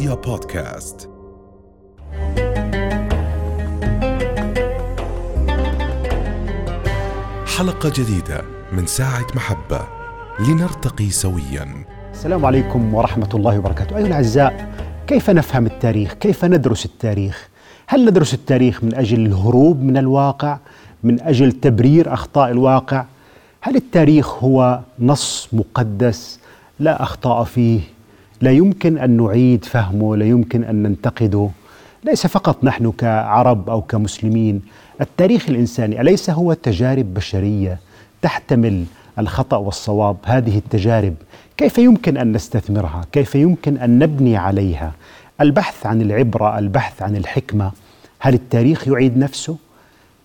رؤيا 0.00 0.14
بودكاست 0.14 1.08
حلقة 7.58 7.92
جديدة 7.94 8.42
من 8.72 8.86
ساعة 8.86 9.26
محبة 9.34 9.80
لنرتقي 10.38 11.10
سويا 11.10 11.84
السلام 12.12 12.46
عليكم 12.46 12.94
ورحمة 12.94 13.28
الله 13.34 13.58
وبركاته 13.58 13.96
أيها 13.96 14.06
الأعزاء 14.06 14.72
كيف 15.06 15.30
نفهم 15.30 15.66
التاريخ؟ 15.66 16.12
كيف 16.12 16.44
ندرس 16.44 16.84
التاريخ؟ 16.84 17.48
هل 17.86 18.04
ندرس 18.04 18.34
التاريخ 18.34 18.84
من 18.84 18.94
أجل 18.94 19.26
الهروب 19.26 19.82
من 19.82 19.96
الواقع؟ 19.96 20.58
من 21.02 21.20
أجل 21.20 21.52
تبرير 21.52 22.12
أخطاء 22.12 22.50
الواقع؟ 22.50 23.04
هل 23.60 23.76
التاريخ 23.76 24.44
هو 24.44 24.80
نص 24.98 25.48
مقدس 25.52 26.40
لا 26.78 27.02
أخطاء 27.02 27.44
فيه؟ 27.44 27.80
لا 28.40 28.50
يمكن 28.50 28.98
أن 28.98 29.16
نعيد 29.16 29.64
فهمه 29.64 30.16
لا 30.16 30.24
يمكن 30.24 30.64
أن 30.64 30.82
ننتقده. 30.82 31.48
ليس 32.04 32.26
فقط 32.26 32.64
نحن 32.64 32.90
كعرب 32.90 33.70
أو 33.70 33.82
كمسلمين. 33.82 34.62
التاريخ 35.00 35.48
الإنساني 35.48 36.00
أليس 36.00 36.30
هو 36.30 36.52
تجارب 36.52 37.14
بشرية 37.14 37.78
تحتمل 38.22 38.84
الخطأ 39.18 39.56
والصواب؟ 39.56 40.16
هذه 40.24 40.58
التجارب 40.58 41.14
كيف 41.56 41.78
يمكن 41.78 42.16
أن 42.16 42.32
نستثمرها؟ 42.32 43.04
كيف 43.12 43.34
يمكن 43.34 43.78
أن 43.78 43.98
نبني 43.98 44.36
عليها؟ 44.36 44.92
البحث 45.40 45.86
عن 45.86 46.02
العبرة 46.02 46.58
البحث 46.58 47.02
عن 47.02 47.16
الحكمة 47.16 47.72
هل 48.18 48.34
التاريخ 48.34 48.88
يعيد 48.88 49.18
نفسه؟ 49.18 49.56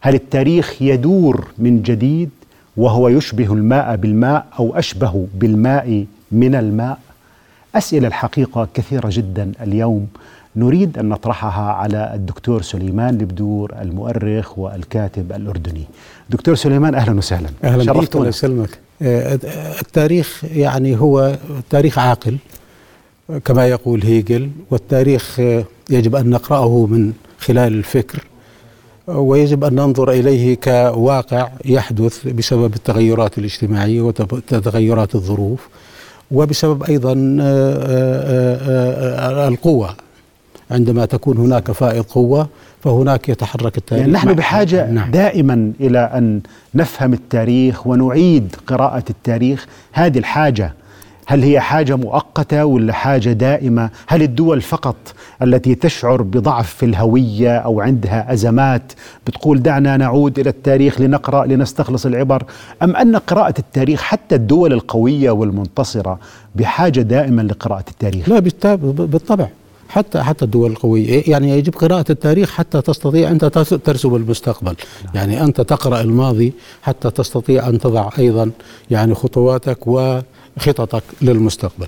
هل 0.01 0.15
التاريخ 0.15 0.81
يدور 0.81 1.47
من 1.57 1.81
جديد 1.81 2.29
وهو 2.77 3.07
يشبه 3.09 3.53
الماء 3.53 3.95
بالماء 3.95 4.45
أو 4.59 4.75
أشبه 4.75 5.27
بالماء 5.35 6.05
من 6.31 6.55
الماء؟ 6.55 6.99
أسئلة 7.75 8.07
الحقيقة 8.07 8.67
كثيرة 8.73 9.09
جدا 9.11 9.51
اليوم 9.61 10.07
نريد 10.55 10.97
أن 10.97 11.09
نطرحها 11.09 11.71
على 11.71 12.11
الدكتور 12.15 12.61
سليمان 12.61 13.17
لبدور 13.17 13.73
المؤرخ 13.81 14.59
والكاتب 14.59 15.31
الأردني. 15.31 15.83
دكتور 16.29 16.55
سليمان 16.55 16.95
أهلا 16.95 17.17
وسهلا. 17.17 17.49
أهلا 17.63 17.83
بك 17.83 17.85
شرفتونا. 17.93 18.15
الله 18.15 18.29
يسلمك. 18.29 18.69
آه، 19.01 19.39
التاريخ 19.81 20.43
يعني 20.53 20.99
هو 20.99 21.37
تاريخ 21.69 21.99
عاقل 21.99 22.37
كما 23.45 23.67
يقول 23.67 24.03
هيجل 24.03 24.49
والتاريخ 24.71 25.39
آه، 25.39 25.63
يجب 25.89 26.15
أن 26.15 26.29
نقرأه 26.29 26.85
من 26.85 27.13
خلال 27.39 27.73
الفكر 27.73 28.23
ويجب 29.07 29.63
أن 29.63 29.75
ننظر 29.75 30.11
إليه 30.11 30.55
كواقع 30.55 31.49
يحدث 31.65 32.27
بسبب 32.27 32.73
التغيرات 32.73 33.37
الاجتماعية 33.37 34.01
وتغيرات 34.01 35.15
الظروف 35.15 35.67
وبسبب 36.31 36.83
أيضا 36.83 37.11
آه، 37.41 37.73
آه، 37.73 39.45
آه، 39.45 39.47
القوة. 39.47 39.95
عندما 40.71 41.05
تكون 41.05 41.37
هناك 41.37 41.71
فائض 41.71 42.03
قوة 42.03 42.47
فهناك 42.83 43.29
يتحرك 43.29 43.77
التاريخ. 43.77 44.01
يعني 44.01 44.13
نحن 44.13 44.27
مع- 44.27 44.33
بحاجة 44.33 44.91
نعم. 44.91 45.11
دائما 45.11 45.71
إلى 45.79 45.99
أن 45.99 46.41
نفهم 46.75 47.13
التاريخ 47.13 47.87
ونعيد 47.87 48.55
قراءة 48.67 49.03
التاريخ، 49.09 49.65
هذه 49.93 50.17
الحاجة 50.17 50.73
هل 51.27 51.43
هي 51.43 51.59
حاجة 51.59 51.95
مؤقتة 51.95 52.65
ولا 52.65 52.93
حاجة 52.93 53.29
دائمة؟ 53.29 53.89
هل 54.07 54.21
الدول 54.23 54.61
فقط 54.61 54.95
التي 55.41 55.75
تشعر 55.75 56.21
بضعف 56.21 56.73
في 56.73 56.85
الهوية 56.85 57.57
أو 57.57 57.81
عندها 57.81 58.33
أزمات 58.33 58.91
بتقول 59.27 59.61
دعنا 59.63 59.97
نعود 59.97 60.39
إلى 60.39 60.49
التاريخ 60.49 61.01
لنقرأ 61.01 61.45
لنستخلص 61.45 62.05
العبر، 62.05 62.43
أم 62.83 62.95
أن 62.95 63.15
قراءة 63.15 63.53
التاريخ 63.59 64.01
حتى 64.01 64.35
الدول 64.35 64.73
القوية 64.73 65.31
والمنتصرة 65.31 66.19
بحاجة 66.55 67.01
دائما 67.01 67.41
لقراءة 67.41 67.85
التاريخ؟ 67.89 68.29
لا 68.29 68.39
بالطبع. 68.83 69.47
حتى 69.89 70.23
حتى 70.23 70.45
الدول 70.45 70.71
القوية. 70.71 71.23
يعني 71.27 71.51
يجب 71.51 71.73
قراءة 71.73 72.05
التاريخ 72.09 72.51
حتى 72.51 72.81
تستطيع 72.81 73.31
أنت 73.31 73.45
ترسم 73.85 74.15
المستقبل. 74.15 74.75
يعني 75.13 75.43
أنت 75.43 75.61
تقرأ 75.61 76.01
الماضي 76.01 76.53
حتى 76.81 77.11
تستطيع 77.11 77.67
أن 77.67 77.79
تضع 77.79 78.09
أيضا 78.19 78.51
يعني 78.91 79.13
خطواتك 79.13 79.87
وخططك 80.57 81.03
للمستقبل 81.21 81.87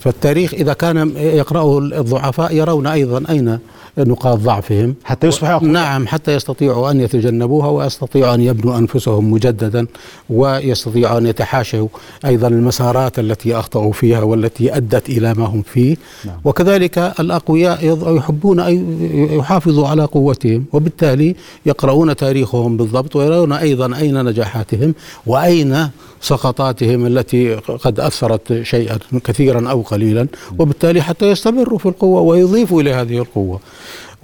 فالتاريخ 0.00 0.54
إذا 0.54 0.72
كان 0.72 1.16
يقرأه 1.16 1.78
الضعفاء 1.78 2.54
يرون 2.54 2.86
أيضا 2.86 3.22
أين 3.30 3.58
نقاط 3.98 4.38
ضعفهم 4.38 4.94
حتى 5.04 5.26
يصبحوا 5.26 5.54
أقوياء. 5.54 5.72
نعم 5.72 6.06
حتى 6.06 6.34
يستطيعوا 6.34 6.90
أن 6.90 7.00
يتجنبوها 7.00 7.68
ويستطيعوا 7.68 8.34
أن 8.34 8.40
يبنوا 8.40 8.78
أنفسهم 8.78 9.30
مجددا 9.30 9.86
ويستطيعوا 10.30 11.18
أن 11.18 11.26
يتحاشوا 11.26 11.88
أيضا 12.24 12.48
المسارات 12.48 13.18
التي 13.18 13.56
أخطأوا 13.56 13.92
فيها 13.92 14.22
والتي 14.22 14.76
أدت 14.76 15.08
إلى 15.08 15.34
ما 15.34 15.46
هم 15.46 15.62
فيه 15.62 15.96
نعم. 16.24 16.36
وكذلك 16.44 16.98
الأقوياء 17.20 18.14
يحبون 18.16 18.60
أن 18.60 18.98
يحافظوا 19.32 19.88
على 19.88 20.04
قوتهم 20.04 20.64
وبالتالي 20.72 21.36
يقرؤون 21.66 22.16
تاريخهم 22.16 22.76
بالضبط 22.76 23.16
ويرون 23.16 23.52
أيضا 23.52 23.96
أين 23.96 24.24
نجاحاتهم 24.24 24.94
وأين 25.26 25.88
سقطاتهم 26.20 27.06
التي 27.06 27.54
قد 27.54 28.00
أثرت 28.00 28.62
شيئا 28.62 28.98
كثيرا 29.24 29.70
أو 29.70 29.82
قليلا 29.82 30.26
وبالتالي 30.58 31.02
حتى 31.02 31.30
يستمروا 31.30 31.78
في 31.78 31.86
القوة 31.86 32.20
ويضيفوا 32.20 32.82
إلى 32.82 32.92
هذه 32.94 33.18
القوة. 33.18 33.60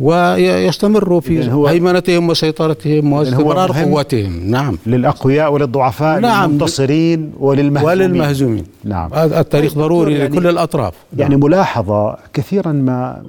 ويستمروا 0.01 1.21
في 1.21 1.51
هو- 1.53 1.67
هيمنتهم 1.67 2.29
وسيطرتهم 2.29 3.13
واستمرار 3.13 3.73
قوتهم. 3.73 4.51
نعم. 4.51 4.79
للأقوياء 4.87 5.53
وللضعفاء 5.53 6.21
نعم. 6.21 6.45
للمنتصرين 6.51 7.33
وللمهزومين. 7.39 7.87
وللمهزومين. 8.01 8.65
نعم. 8.85 9.11
التاريخ 9.15 9.73
طيب 9.73 9.83
ضروري 9.83 10.15
يعني- 10.15 10.37
لكل 10.37 10.47
الأطراف. 10.47 10.95
يعني 11.17 11.37
ملاحظة 11.37 12.17
كثيرا 12.35 12.73
ما 12.73 13.23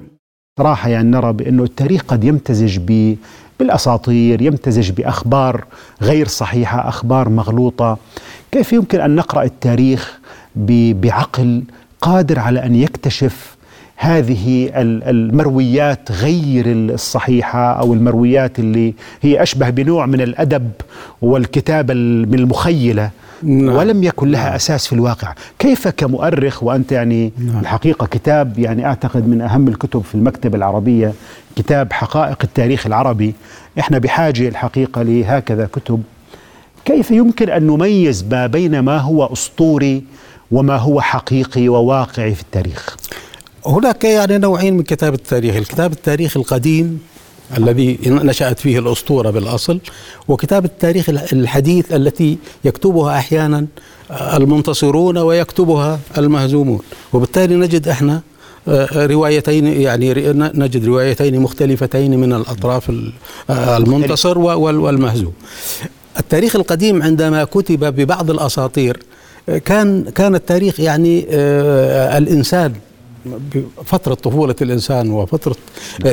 صراحة 0.58 0.88
يعني 0.88 1.10
نرى 1.10 1.32
بأنه 1.32 1.62
التاريخ 1.64 2.02
قد 2.08 2.24
يمتزج 2.24 2.78
ب 2.78 3.16
بالأساطير 3.60 4.42
يمتزج 4.42 4.90
بأخبار 4.90 5.64
غير 6.02 6.28
صحيحة 6.28 6.88
أخبار 6.88 7.28
مغلوطة. 7.28 7.98
كيف 8.52 8.72
يمكن 8.72 9.00
أن 9.00 9.14
نقرأ 9.16 9.42
التاريخ 9.42 10.18
بعقل 10.56 11.62
قادر 12.00 12.38
على 12.38 12.64
أن 12.66 12.74
يكتشف 12.74 13.56
هذه 13.96 14.66
ال- 14.74 15.02
المرويات 15.04 16.12
غير 16.12 16.64
الصحيحة 16.66 17.72
أو 17.72 17.94
المرويات 17.94 18.58
اللي 18.58 18.94
هي 19.22 19.42
أشبه 19.42 19.70
بنوع 19.70 20.06
من 20.06 20.20
الأدب 20.20 20.70
والكتابة 21.22 21.92
ال- 21.94 22.28
من 22.28 22.34
المخيلة؟ 22.38 23.10
نعم. 23.42 23.76
ولم 23.76 24.02
يكن 24.02 24.30
لها 24.30 24.56
أساس 24.56 24.86
في 24.86 24.92
الواقع. 24.92 25.34
كيف 25.58 25.88
كمؤرخ 25.88 26.62
وأنت 26.62 26.92
يعني 26.92 27.32
نعم. 27.38 27.58
الحقيقة 27.60 28.06
كتاب 28.06 28.58
يعني 28.58 28.86
أعتقد 28.86 29.28
من 29.28 29.40
أهم 29.40 29.68
الكتب 29.68 30.00
في 30.00 30.14
المكتبة 30.14 30.56
العربية 30.58 31.12
كتاب 31.56 31.92
حقائق 31.92 32.38
التاريخ 32.44 32.86
العربي. 32.86 33.34
إحنا 33.78 33.98
بحاجة 33.98 34.48
الحقيقة 34.48 35.02
لهكذا 35.02 35.68
كتب. 35.72 36.02
كيف 36.84 37.10
يمكن 37.10 37.50
أن 37.50 37.66
نميز 37.66 38.24
ما 38.30 38.46
بين 38.46 38.78
ما 38.80 38.98
هو 38.98 39.24
أسطوري 39.32 40.02
وما 40.50 40.76
هو 40.76 41.00
حقيقي 41.00 41.68
وواقعي 41.68 42.34
في 42.34 42.42
التاريخ؟ 42.42 42.96
هناك 43.66 44.04
يعني 44.04 44.38
نوعين 44.38 44.76
من 44.76 44.82
كتاب 44.82 45.14
التاريخ. 45.14 45.56
الكتاب 45.56 45.92
التاريخ 45.92 46.36
القديم 46.36 47.00
الذي 47.58 47.98
نشأت 48.06 48.58
فيه 48.58 48.78
الأسطورة 48.78 49.30
بالأصل 49.30 49.80
وكتاب 50.28 50.64
التاريخ 50.64 51.08
الحديث 51.32 51.92
التي 51.92 52.38
يكتبها 52.64 53.18
أحيانا 53.18 53.66
المنتصرون 54.10 55.18
ويكتبها 55.18 55.98
المهزومون. 56.18 56.80
وبالتالي 57.12 57.54
نجد 57.54 57.88
إحنا 57.88 58.20
آه، 58.68 59.06
روايتين 59.06 59.66
يعني 59.66 60.12
نجد 60.54 60.84
روايتين 60.84 61.40
مختلفتين 61.40 62.18
من 62.20 62.32
الأطراف 62.32 62.90
ال- 62.90 63.12
آه، 63.50 63.76
المنتصر 63.76 64.38
وال- 64.38 64.78
والمهزوم. 64.78 65.32
التاريخ 66.18 66.56
القديم 66.56 67.02
عندما 67.02 67.44
كتب 67.44 67.84
ببعض 67.84 68.30
الأساطير 68.30 69.02
آه، 69.48 69.58
كان 69.58 70.04
كان 70.04 70.34
التاريخ 70.34 70.80
يعني 70.80 71.26
آه، 71.30 72.18
الإنسان. 72.18 72.72
فترة 73.84 74.14
طفولة 74.14 74.54
الإنسان 74.62 75.10
وفترة 75.10 75.56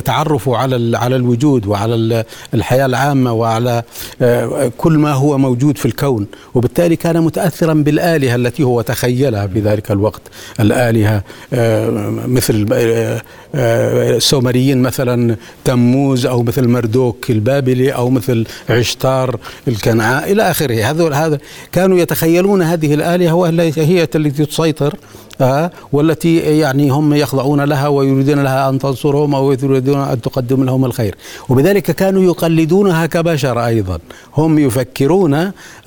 تعرفه 0.06 0.58
على 0.58 0.98
على 0.98 1.16
الوجود 1.16 1.66
وعلى 1.68 1.96
ال- 1.96 2.24
الحياة 2.54 2.86
العامة 2.86 3.34
وعلى 3.34 3.84
آه، 4.22 4.72
كل 4.78 4.98
ما 4.98 5.12
هو 5.14 5.38
موجود 5.38 5.78
في 5.78 5.86
الكون. 5.86 6.28
وبالتالي 6.54 6.96
كان 6.96 7.22
متأثرا 7.22 7.74
بالآلهة 7.74 8.36
التي 8.36 8.64
هو 8.64 8.82
تخيلها 8.82 9.48
في 9.48 9.60
ذلك 9.60 9.92
الوقت. 9.92 10.22
الآلهة 10.60 11.24
آه، 11.54 11.90
مثل 12.28 12.66
آه، 12.74 13.22
السومريين 13.56 14.82
مثلا 14.82 15.36
تموز 15.66 16.26
أو 16.26 16.44
مثل 16.44 16.68
مردوك 16.68 17.30
البابلي 17.32 17.92
أو 17.92 18.10
مثل 18.10 18.46
عشتار 18.70 19.40
الكنعاء 19.68 20.32
إلى 20.32 20.42
آخره. 20.52 20.86
هذا 20.86 21.38
كانوا 21.72 21.98
يتخيلون 22.00 22.62
هذه 22.62 22.94
الآلهة 22.94 23.34
وهي 23.34 23.72
هي 23.78 24.04
التي 24.16 24.46
تسيطر 24.46 24.96
آه 25.42 25.72
والتي 25.92 26.38
يعني 26.38 26.90
هم 26.90 27.14
يخضعون 27.14 27.62
لها 27.62 27.88
ويريدون 27.88 28.40
لها 28.40 28.70
أن 28.70 28.80
تنصرهم 28.80 29.36
أو 29.36 29.52
يريدون 29.52 30.00
أن 30.00 30.22
تقدم 30.22 30.64
لهم 30.64 30.86
الخير. 30.86 31.16
وبذلك 31.50 31.84
كانوا 31.84 32.24
يقلدونها 32.24 33.06
كبشر 33.06 33.66
أيضا. 33.66 34.00
هم 34.38 34.60
يفكرون 34.60 35.34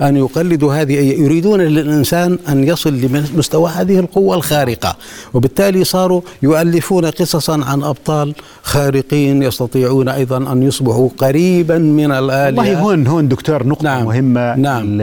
أن 0.01 0.17
يقلدوا 0.17 0.73
هذه 0.73 0.93
يريدون 0.93 1.61
للإنسان 1.61 2.39
أن 2.49 2.63
يصل 2.63 2.93
لمستوى 2.93 3.69
هذه 3.69 3.99
القوة 3.99 4.35
الخارقة. 4.35 4.95
وبالتالي 5.33 5.83
صاروا 5.83 6.21
يؤلفون 6.43 7.05
قصصا 7.05 7.63
عن 7.65 7.83
أبطال 7.83 8.33
خارقين 8.63 9.43
يستطيعون 9.43 10.09
أيضا 10.09 10.37
أن 10.37 10.63
يصبحوا 10.63 11.09
قريبا 11.17 11.77
من 11.77 12.11
الآلهة. 12.11 12.59
والله 12.59 12.79
هون 12.79 13.07
هون 13.07 13.27
دكتور 13.27 13.67
نقطة 13.67 13.83
نعم. 13.83 14.05
مهمة. 14.05 14.55
نعم. 14.55 15.01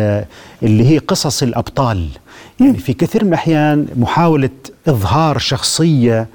اللي 0.62 0.90
هي 0.90 0.98
قصص 0.98 1.42
الأبطال. 1.42 2.08
يعني 2.60 2.78
في 2.78 2.92
كثير 2.92 3.24
من 3.24 3.28
الأحيان 3.28 3.86
محاولة 3.96 4.50
إظهار 4.88 5.38
شخصية 5.38 6.26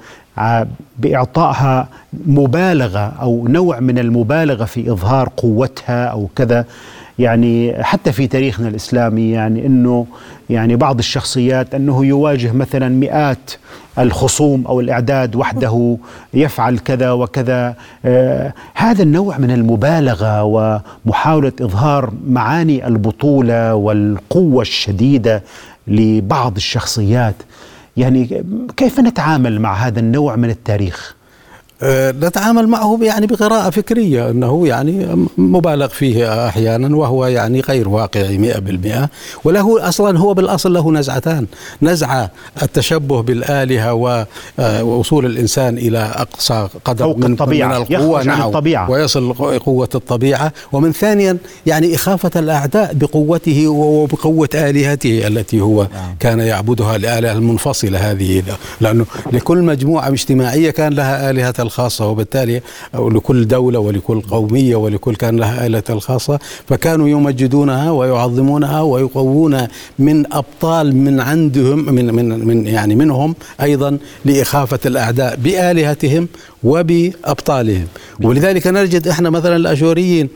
بإعطائها 0.98 1.88
مبالغة 2.26 3.12
أو 3.20 3.48
نوع 3.48 3.80
من 3.80 3.98
المبالغة 3.98 4.64
في 4.64 4.92
إظهار 4.92 5.28
قوتها 5.36 6.04
أو 6.04 6.28
كذا. 6.36 6.64
يعني 7.18 7.84
حتى 7.84 8.12
في 8.12 8.26
تاريخنا 8.26 8.68
الإسلامي 8.68 9.30
يعني 9.30 9.66
أنه 9.66 10.06
يعني 10.52 10.76
بعض 10.76 10.98
الشخصيات 10.98 11.74
أنه 11.74 12.06
يواجه 12.06 12.52
مثلا 12.52 12.88
مئات 12.88 13.50
الخصوم 13.98 14.66
أو 14.66 14.80
الإعداد 14.80 15.36
وحده 15.36 15.96
يفعل 16.34 16.78
كذا 16.78 17.12
وكذا. 17.12 17.74
آه 18.04 18.54
هذا 18.74 19.02
النوع 19.02 19.38
من 19.38 19.50
المبالغة 19.50 20.42
ومحاولة 20.42 21.52
إظهار 21.60 22.12
معاني 22.26 22.86
البطولة 22.86 23.74
والقوة 23.74 24.62
الشديدة 24.62 25.42
لبعض 25.86 26.56
الشخصيات. 26.56 27.34
يعني 27.96 28.44
كيف 28.76 29.00
نتعامل 29.00 29.60
مع 29.60 29.74
هذا 29.74 30.00
النوع 30.00 30.36
من 30.36 30.50
التاريخ؟ 30.50 31.14
نتعامل 31.84 32.68
معه 32.68 32.98
يعني 33.02 33.26
بقراءة 33.26 33.70
فكرية 33.70 34.30
أنه 34.30 34.66
يعني 34.66 35.26
مبالغ 35.38 35.88
فيه 35.88 36.48
أحيانا 36.48 36.96
وهو 36.96 37.26
يعني 37.26 37.60
غير 37.60 37.88
واقعي 37.88 38.38
مئة 38.38 38.58
بالمئة 38.58 39.10
وله 39.44 39.88
أصلا 39.88 40.18
هو 40.18 40.34
بالأصل 40.34 40.72
له 40.72 40.92
نزعتان 40.92 41.46
نزعة 41.82 42.30
التشبه 42.62 43.22
بالآلهة 43.22 43.92
ووصول 44.58 45.26
الإنسان 45.26 45.78
إلى 45.78 45.98
أقصى 45.98 46.68
قدر 46.84 47.04
فوق 47.04 47.16
من, 47.16 47.32
الطبيعة. 47.32 47.68
من 47.68 47.74
القوة 47.76 48.22
نعم 48.22 48.42
الطبيعة. 48.42 48.90
ويصل 48.90 49.32
قوة 49.58 49.88
الطبيعة 49.94 50.52
ومن 50.72 50.92
ثانيا 50.92 51.36
يعني 51.66 51.94
إخافة 51.94 52.30
الأعداء 52.36 52.94
بقوته 52.94 53.68
وبقوة 53.68 54.48
آلهته 54.54 55.26
التي 55.26 55.60
هو 55.60 55.82
نعم. 55.82 56.14
كان 56.20 56.40
يعبدها 56.40 56.96
الآلهة 56.96 57.32
المنفصلة 57.32 58.10
هذه 58.10 58.42
لأنه 58.80 59.06
لكل 59.32 59.58
مجموعة 59.62 60.08
اجتماعية 60.08 60.70
كان 60.70 60.92
لها 60.92 61.30
آلهة 61.30 61.54
الخاصة 61.72 62.06
وبالتالي 62.06 62.60
لكل 62.94 63.48
دولة 63.48 63.78
ولكل 63.78 64.20
قومية 64.20 64.76
ولكل 64.76 65.16
كان 65.16 65.36
لها 65.36 65.66
آلة 65.66 65.82
الخاصة. 65.90 66.38
فكانوا 66.68 67.08
يمجدونها 67.08 67.90
ويعظمونها 67.90 68.80
ويقوون 68.80 69.66
من 69.98 70.32
أبطال 70.32 70.96
من 70.96 71.20
عندهم 71.20 71.94
من 71.94 72.14
من 72.14 72.46
من 72.46 72.66
يعني 72.66 72.94
منهم 72.94 73.34
أيضا 73.60 73.98
لإخافة 74.24 74.78
الأعداء 74.86 75.36
بآلهتهم 75.36 76.28
وبأبطالهم 76.64 77.86
ولذلك 78.22 78.66
نجد 78.66 79.08
إحنا 79.08 79.30
مثلا 79.30 79.56
الأشوريين 79.56 80.28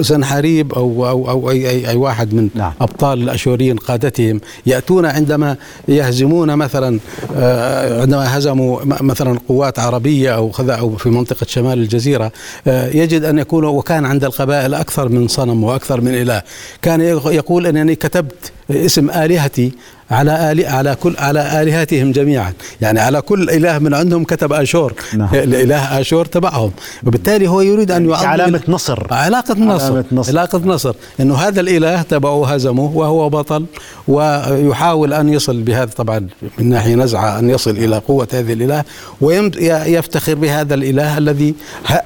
سنحاريب 0.00 0.72
أو 0.72 1.08
أو 1.08 1.30
أو 1.30 1.50
اي, 1.50 1.70
أي, 1.70 1.88
أي 1.88 1.96
واحد 1.96 2.34
من 2.34 2.48
نعم. 2.54 2.72
أبطال 2.80 3.22
الأشوريين 3.22 3.76
قادتهم 3.76 4.40
يأتون 4.66 5.06
عندما 5.06 5.56
يهزمون 5.88 6.54
مثلا 6.54 6.98
آه، 7.36 8.00
عندما 8.00 8.38
هزموا 8.38 8.80
مثلا 8.84 9.38
قوات 9.48 9.78
عربية 9.78 10.34
أو 10.34 10.52
أو 10.60 10.96
في 10.96 11.08
منطقة 11.08 11.46
شمال 11.48 11.78
الجزيرة 11.78 12.32
آه، 12.66 12.88
يجد 12.88 13.24
أن 13.24 13.38
يكون 13.38 13.64
وكان 13.64 14.04
عند 14.04 14.24
القبائل 14.24 14.74
أكثر 14.74 15.08
من 15.08 15.28
صنم 15.28 15.64
وأكثر 15.64 16.00
من 16.00 16.14
إله 16.14 16.42
كان 16.82 17.00
يقول 17.26 17.66
أنني 17.66 17.94
كتبت 17.94 18.52
اسم 18.70 19.10
آلهتي 19.10 19.72
على 20.10 20.52
آل 20.52 20.66
على 20.66 20.94
كل 20.94 21.14
على 21.18 21.62
آلهتهم 21.62 22.12
جميعا. 22.12 22.52
يعني 22.80 23.00
على 23.00 23.20
كل 23.20 23.50
إله 23.50 23.78
من 23.78 23.94
عندهم 23.94 24.24
كتب 24.24 24.52
آشور. 24.52 24.92
نعم. 25.14 25.28
الإله 25.34 26.00
آشور 26.00 26.24
تبعهم. 26.24 26.70
وبالتالي 27.06 27.48
هو 27.48 27.60
يريد 27.60 27.90
أن 27.90 28.10
يعظم 28.10 28.26
علامة 28.26 28.60
نصر. 28.68 29.06
علاقة 29.10 29.54
نصر. 29.54 29.84
علامة 29.84 30.04
نصر. 30.12 30.30
علاقة 30.30 30.58
نصر. 30.64 30.94
إنه 31.20 31.34
هذا 31.34 31.60
الإله 31.60 32.02
تبعه 32.02 32.54
هزمه 32.54 32.90
وهو 32.94 33.28
بطل 33.28 33.66
ويحاول 34.08 35.12
أن 35.12 35.28
يصل 35.28 35.62
بهذا. 35.62 35.90
طبعا 35.96 36.26
من 36.58 36.68
ناحية 36.68 36.94
نزعة 36.94 37.38
أن 37.38 37.50
يصل 37.50 37.70
إلى 37.70 37.98
قوة 37.98 38.28
هذه 38.32 38.52
الإله 38.52 38.84
ويفتخر 39.20 40.34
بهذا 40.34 40.74
الإله 40.74 41.18
الذي 41.18 41.54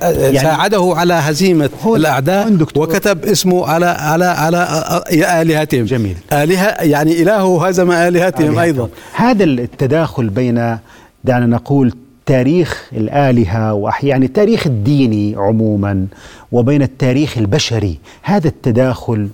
يعني 0.04 0.38
ساعده 0.38 0.92
على 0.96 1.14
هزيمة 1.14 1.70
الأعداء 1.86 2.56
وكتب 2.76 3.24
اسمه 3.24 3.66
على 3.66 3.86
على 3.86 4.24
على 4.24 5.02
آلهتهم. 5.42 5.84
جميل. 5.84 6.16
آلهة 6.50 6.82
يعني 6.82 7.22
إله 7.22 7.68
هزم 7.68 7.92
آلهتهم 7.92 8.58
أيضا. 8.58 8.88
هذا 9.14 9.44
التداخل 9.44 10.28
بين 10.28 10.78
دعنا 11.24 11.46
نقول 11.46 11.92
تاريخ 12.26 12.88
الآلهة 12.92 13.74
وأحيانا 13.74 14.24
التاريخ 14.24 14.66
الديني 14.66 15.34
عموما 15.36 16.06
وبين 16.52 16.82
التاريخ 16.82 17.38
البشري. 17.38 17.98
هذا 18.22 18.48
التداخل 18.48 19.28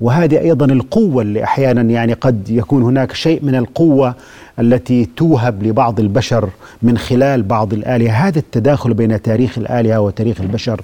وهذه 0.00 0.38
أيضا 0.38 0.66
القوة 0.66 1.22
اللي 1.22 1.44
أحيانا 1.44 1.82
يعني 1.82 2.12
قد 2.12 2.50
يكون 2.50 2.82
هناك 2.82 3.12
شيء 3.12 3.44
من 3.44 3.54
القوة 3.54 4.14
التي 4.58 5.08
توهب 5.16 5.62
لبعض 5.62 6.00
البشر 6.00 6.48
من 6.82 6.98
خلال 6.98 7.42
بعض 7.42 7.72
الآلهة. 7.72 8.12
هذا 8.12 8.38
التداخل 8.38 8.94
بين 8.94 9.22
تاريخ 9.22 9.58
الآلهة 9.58 10.00
وتاريخ 10.00 10.40
البشر. 10.40 10.80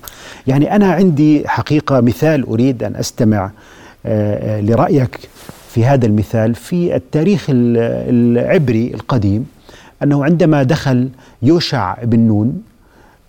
يعني 0.46 0.76
أنا 0.76 0.92
عندي 0.92 1.48
حقيقة 1.48 2.00
مثال 2.00 2.46
أريد 2.46 2.82
أن 2.82 2.96
أستمع 2.96 3.50
آه، 4.06 4.58
آه، 4.58 4.60
لرأيك. 4.60 5.18
في 5.76 5.84
هذا 5.84 6.06
المثال 6.06 6.54
في 6.54 6.96
التاريخ 6.96 7.46
العبري 7.50 8.94
القديم 8.94 9.46
أنه 10.02 10.24
عندما 10.24 10.62
دخل 10.62 11.08
يوشع 11.42 11.96
بن 12.02 12.20
نون 12.20 12.62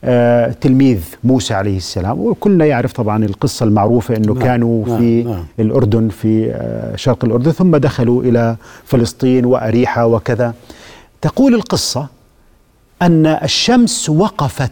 آه 0.03 0.51
تلميذ 0.51 1.01
موسى 1.23 1.53
عليه 1.53 1.77
السلام 1.77 2.19
وكلنا 2.19 2.65
يعرف 2.65 2.91
طبعا 2.93 3.25
القصة 3.25 3.63
المعروفة 3.65 4.15
أنه 4.15 4.33
نعم 4.33 4.43
كانوا 4.43 4.87
نعم 4.87 4.97
في 4.97 5.23
نعم. 5.23 5.43
الأردن 5.59 6.09
في 6.09 6.51
آه 6.51 6.95
شرق 6.95 7.25
الأردن 7.25 7.51
ثم 7.51 7.75
دخلوا 7.77 8.23
إلى 8.23 8.55
فلسطين 8.85 9.45
وأريحة 9.45 10.05
وكذا. 10.05 10.53
تقول 11.21 11.55
القصة 11.55 12.07
أن 13.01 13.25
الشمس 13.25 14.09
وقفت 14.09 14.71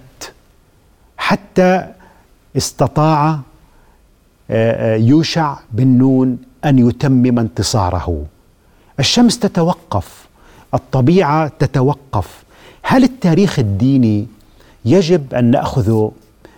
حتى 1.18 1.86
استطاع 2.57 3.39
آه، 4.50 4.95
يوشع 4.95 5.56
بن 5.72 5.88
نون 5.88 6.38
أن 6.65 6.89
يتمم 6.89 7.39
انتصاره. 7.39 8.25
الشمس 9.00 9.39
تتوقف 9.39 10.25
الطبيعة 10.73 11.51
تتوقف. 11.59 12.44
هل 12.84 13.03
التاريخ 13.03 13.60
الديني 13.60 14.27
يجب 14.86 15.34
أن 15.34 15.51
ناخذه 15.51 16.12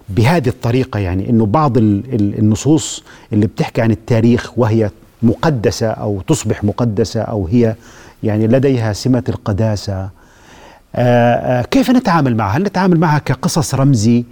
بهذه 0.09 0.49
الطريقة؟ 0.49 0.99
يعني 0.99 1.29
إنه 1.29 1.45
بعض 1.45 1.77
النصوص 1.77 3.03
اللي 3.33 3.47
بتحكي 3.47 3.81
عن 3.81 3.91
التاريخ 3.91 4.51
وهي 4.59 4.89
مقدسة 5.23 5.87
أو 5.87 6.21
تصبح 6.27 6.63
مقدسة 6.63 7.21
أو 7.21 7.47
هي 7.47 7.75
يعني 8.23 8.47
لديها 8.47 8.93
سمة 8.93 9.23
القداسة 9.29 9.93
آآ 9.99 10.09
آآ 10.95 11.61
كيف 11.61 11.89
نتعامل 11.91 12.35
معها؟ 12.35 12.57
هل 12.57 12.63
نتعامل 12.63 12.99
معها 12.99 13.19
كقصص 13.19 13.75
رمزي؟ 13.75 14.23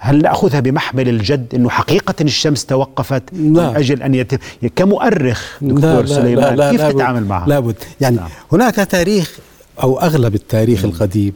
هل 0.00 0.22
نأخذها 0.22 0.60
بمحمل 0.60 1.08
الجد 1.08 1.54
إنه 1.54 1.68
حقيقة 1.68 2.14
الشمس 2.20 2.66
توقفت 2.66 3.22
لا. 3.32 3.38
من 3.38 3.58
أجل 3.58 4.02
أن 4.02 4.14
يتم 4.14 4.38
كمؤرخ 4.76 5.58
دكتور 5.62 6.00
لا 6.00 6.06
سليمان 6.06 6.56
لا 6.56 6.56
لا 6.56 6.70
كيف 6.70 6.82
تتعامل 6.82 7.24
معها؟ 7.24 7.48
لابد 7.48 7.76
يعني 8.00 8.16
لا. 8.16 8.22
نعم. 8.22 8.30
هناك 8.52 8.74
تاريخ 8.74 9.38
أو 9.82 10.00
أغلب 10.00 10.34
التاريخ 10.34 10.84
م. 10.84 10.88
القديم 10.88 11.32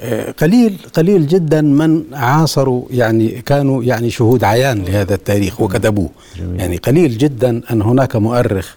آه، 0.00 0.30
قليل 0.30 0.76
قليل 0.94 1.26
جدا 1.26 1.60
من 1.60 2.02
عاصروا 2.12 2.84
يعني 2.90 3.28
كانوا 3.28 3.84
يعني 3.84 4.10
شهود 4.10 4.44
عيان 4.44 4.82
لهذا 4.82 5.14
التاريخ 5.14 5.60
وكتبوه 5.60 6.10
جميل. 6.36 6.60
يعني 6.60 6.76
قليل 6.76 7.18
جدا 7.18 7.60
أن 7.70 7.82
هناك 7.82 8.16
مؤرخ 8.16 8.74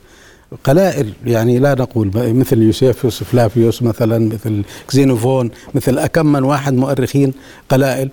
قلائل 0.64 1.14
يعني 1.26 1.60
لا 1.60 1.76
نقول 1.80 2.12
مثل 2.16 2.62
يوسيفوس 2.62 3.24
فلافيوس 3.24 3.84
مثلا 3.84 4.30
مثل 4.34 4.64
كزينوفون 4.90 5.52
مثل 5.76 5.98
أكم 5.98 6.26
من 6.26 6.44
واحد 6.44 6.74
مؤرخين 6.74 7.34
قلائل 7.70 8.10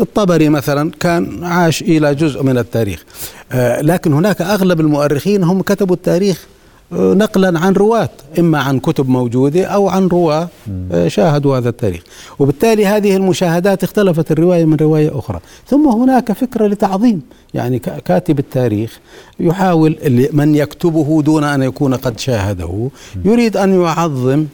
الطبري 0.00 0.48
مثلا 0.48 0.90
كان 1.00 1.44
عاش 1.44 1.82
إلى 1.82 2.14
جزء 2.14 2.42
من 2.42 2.58
التاريخ. 2.58 3.04
آه، 3.52 3.80
لكن 3.80 4.12
هناك 4.12 4.42
أغلب 4.42 4.80
المؤرخين 4.80 5.44
هم 5.44 5.62
كتبوا 5.62 5.96
التاريخ 5.96 6.46
آه، 6.92 7.14
نقلا 7.14 7.58
عن 7.58 7.72
رواة 7.72 8.10
إما 8.38 8.58
عن 8.58 8.78
كتب 8.80 9.08
موجودة 9.08 9.64
أو 9.64 9.88
عن 9.88 10.06
رواة 10.06 10.48
آه، 10.92 11.08
شاهدوا 11.08 11.58
هذا 11.58 11.68
التاريخ. 11.68 12.02
وبالتالي 12.38 12.86
هذه 12.86 13.16
المشاهدات 13.16 13.84
اختلفت 13.84 14.32
الرواية 14.32 14.64
من 14.64 14.76
رواية 14.76 15.18
أخرى. 15.18 15.40
ثم 15.66 15.88
هناك 15.88 16.32
فكرة 16.32 16.66
لتعظيم. 16.66 17.22
يعني 17.54 17.78
كاتب 17.78 18.38
التاريخ 18.38 19.00
يحاول 19.40 19.96
من 20.32 20.54
يكتبه 20.54 21.22
دون 21.22 21.44
أن 21.44 21.62
يكون 21.62 21.94
قد 21.94 22.18
شاهده 22.18 22.88
يريد 23.24 23.56
أن 23.56 23.82
يعظم 23.82 24.46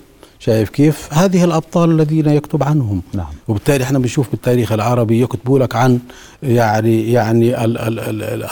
شايف 0.46 0.70
كيف 0.70 1.08
هذه 1.12 1.44
الأبطال 1.44 1.90
الذين 1.90 2.26
يكتب 2.26 2.62
عنهم 2.62 3.02
نعم. 3.14 3.26
وبالتالي 3.48 3.84
إحنا 3.84 3.98
بنشوف 3.98 4.30
بالتاريخ 4.30 4.72
العربي 4.72 5.22
يكتبوا 5.22 5.58
لك 5.58 5.76
عن 5.76 5.98
يعني 6.42 7.12
يعني 7.12 7.64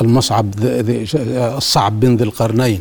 المصعب 0.00 0.54
الصعب 1.56 2.00
بن 2.00 2.16
ذي 2.16 2.24
القرنين 2.24 2.80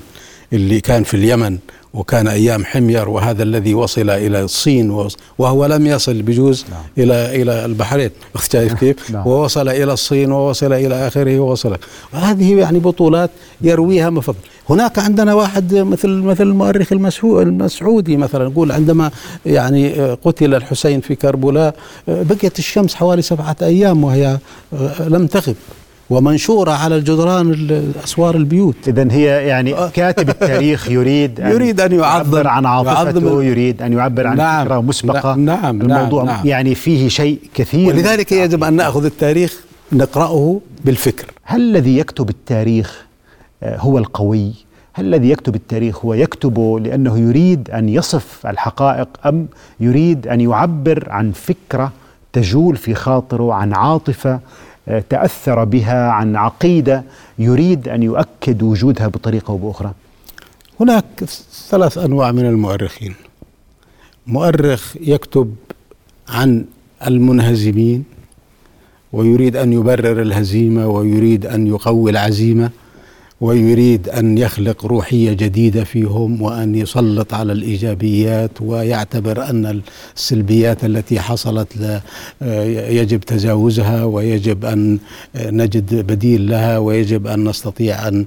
اللي 0.53 0.81
كان 0.81 1.03
في 1.03 1.13
اليمن 1.13 1.57
وكان 1.93 2.27
أيام 2.27 2.65
حمير 2.65 3.09
وهذا 3.09 3.43
الذي 3.43 3.73
وصل 3.73 4.09
إلى 4.09 4.41
الصين 4.41 5.07
وهو 5.37 5.65
لم 5.65 5.87
يصل 5.87 6.21
بجوز 6.21 6.65
نعم. 6.71 6.81
إلى 6.97 7.41
إلى 7.41 7.65
البحرين 7.65 8.09
شايف 8.51 8.73
كيف؟ 8.73 8.95
نعم. 9.11 9.27
ووصل 9.27 9.69
إلى 9.69 9.93
الصين 9.93 10.31
ووصل 10.31 10.73
إلى 10.73 11.07
آخره 11.07 11.39
ووصل 11.39 11.77
وهذه 12.13 12.59
يعني 12.59 12.79
بطولات 12.79 13.29
يرويها 13.61 14.09
مفضل 14.09 14.37
هناك 14.69 14.99
عندنا 14.99 15.33
واحد 15.33 15.75
مثل 15.75 16.09
مثل 16.09 16.43
المؤرخ 16.43 16.93
المسعودي 17.23 18.17
مثلا 18.17 18.49
يقول 18.49 18.71
عندما 18.71 19.11
يعني 19.45 19.93
قتل 20.13 20.55
الحسين 20.55 21.01
في 21.01 21.15
كربلاء 21.15 21.75
بقيت 22.07 22.59
الشمس 22.59 22.95
حوالي 22.95 23.21
سبعة 23.21 23.55
أيام 23.61 24.03
وهي 24.03 24.37
لم 24.99 25.27
تغب 25.27 25.55
ومنشورة 26.09 26.71
على 26.71 26.95
الجدران 26.95 27.91
أسوار 28.03 28.35
البيوت. 28.35 28.75
إذا 28.87 29.07
هي 29.11 29.47
يعني 29.47 29.73
آه. 29.73 29.89
كاتب 29.89 30.29
التاريخ 30.29 30.89
يريد 30.97 31.41
أن 31.41 31.51
يريد 31.51 31.81
أن 31.81 31.91
يعبر. 31.91 32.47
عن 32.47 32.65
عاطفته 32.65 33.43
يريد 33.43 33.81
أن 33.81 33.93
يعبر 33.93 34.27
عن 34.27 34.37
نعم. 34.37 34.65
فكرة 34.65 34.81
مسبقة. 34.81 35.35
نعم, 35.35 35.77
نعم 35.77 35.81
الموضوع 35.81 36.23
نعم. 36.23 36.47
يعني 36.47 36.75
فيه 36.75 37.07
شيء 37.07 37.39
كثير. 37.53 37.87
ولذلك 37.87 38.31
يجب 38.31 38.63
أن 38.63 38.73
نأخذ 38.73 39.05
التاريخ 39.05 39.63
نقرأه 39.91 40.59
بالفكر. 40.85 41.25
هل 41.43 41.61
الذي 41.61 41.97
يكتب 41.97 42.29
التاريخ 42.29 43.05
آه، 43.63 43.77
هو 43.77 43.97
القوي؟ 43.97 44.53
هل 44.93 45.05
الذي 45.05 45.29
يكتب 45.29 45.55
التاريخ 45.55 46.05
هو 46.05 46.13
يكتبه 46.13 46.79
لأنه 46.79 47.19
يريد 47.19 47.69
أن 47.69 47.89
يصف 47.89 48.47
الحقائق 48.47 49.07
أم 49.25 49.47
يريد 49.79 50.27
أن 50.27 50.41
يعبر 50.41 51.07
عن 51.09 51.31
فكرة 51.31 51.91
تجول 52.33 52.75
في 52.75 52.93
خاطره 52.93 53.53
عن 53.53 53.73
عاطفة 53.73 54.39
تأثر 55.09 55.63
بها 55.63 56.09
عن 56.09 56.35
عقيدة 56.35 57.03
يريد 57.39 57.87
أن 57.87 58.03
يؤكد 58.03 58.63
وجودها 58.63 59.07
بطريقة 59.07 59.51
أو 59.51 59.57
بأخرى؟ 59.57 59.93
هناك 60.79 61.23
ثلاث 61.69 61.97
أنواع 61.97 62.31
من 62.31 62.45
المؤرخين. 62.45 63.15
مؤرخ 64.27 64.95
يكتب 65.01 65.55
عن 66.29 66.65
المنهزمين 67.07 68.03
ويريد 69.13 69.55
أن 69.55 69.73
يبرر 69.73 70.21
الهزيمة 70.21 70.87
ويريد 70.87 71.45
أن 71.45 71.67
يقوي 71.67 72.11
العزيمة 72.11 72.69
ويريد 73.43 74.09
أن 74.09 74.37
يخلق 74.37 74.85
روحية 74.85 75.33
جديدة 75.33 75.83
فيهم 75.83 76.41
وأن 76.41 76.75
يسلط 76.75 77.33
على 77.33 77.53
الإيجابيات 77.53 78.51
ويعتبر 78.61 79.49
أن 79.49 79.81
السلبيات 80.15 80.85
التي 80.85 81.19
حصلت 81.19 82.01
يجب 82.99 83.19
تجاوزها 83.19 84.03
ويجب 84.03 84.65
أن 84.65 84.99
نجد 85.35 85.95
بديل 85.95 86.49
لها 86.49 86.77
ويجب 86.77 87.27
أن 87.27 87.43
نستطيع 87.49 88.07
أن 88.07 88.25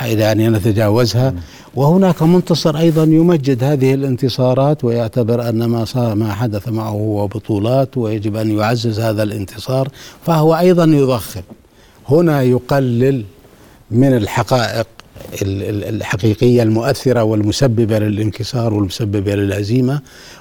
يعني 0.00 0.48
نتجاوزها. 0.48 1.34
وهناك 1.74 2.22
منتصر 2.22 2.76
أيضا 2.78 3.02
يمجد 3.02 3.64
هذه 3.64 3.94
الانتصارات 3.94 4.84
ويعتبر 4.84 5.48
أن 5.48 5.64
ما 5.64 5.84
صار 5.84 6.14
ما 6.14 6.32
حدث 6.32 6.68
معه 6.68 6.88
هو 6.88 7.26
بطولات 7.26 7.96
ويجب 7.96 8.36
أن 8.36 8.58
يعزز 8.58 9.00
هذا 9.00 9.22
الانتصار 9.22 9.88
فهو 10.26 10.54
أيضا 10.54 10.84
يضخم 10.84 11.42
هنا 12.08 12.42
يقلل 12.42 13.24
من 13.90 14.16
الحقائق 14.16 14.86
الحقيقية 15.42 16.62
المؤثرة 16.62 17.22
والمسببة 17.22 17.98
للانكسار 17.98 18.74
والمسببة 18.74 19.34
للهزيمه 19.34 20.00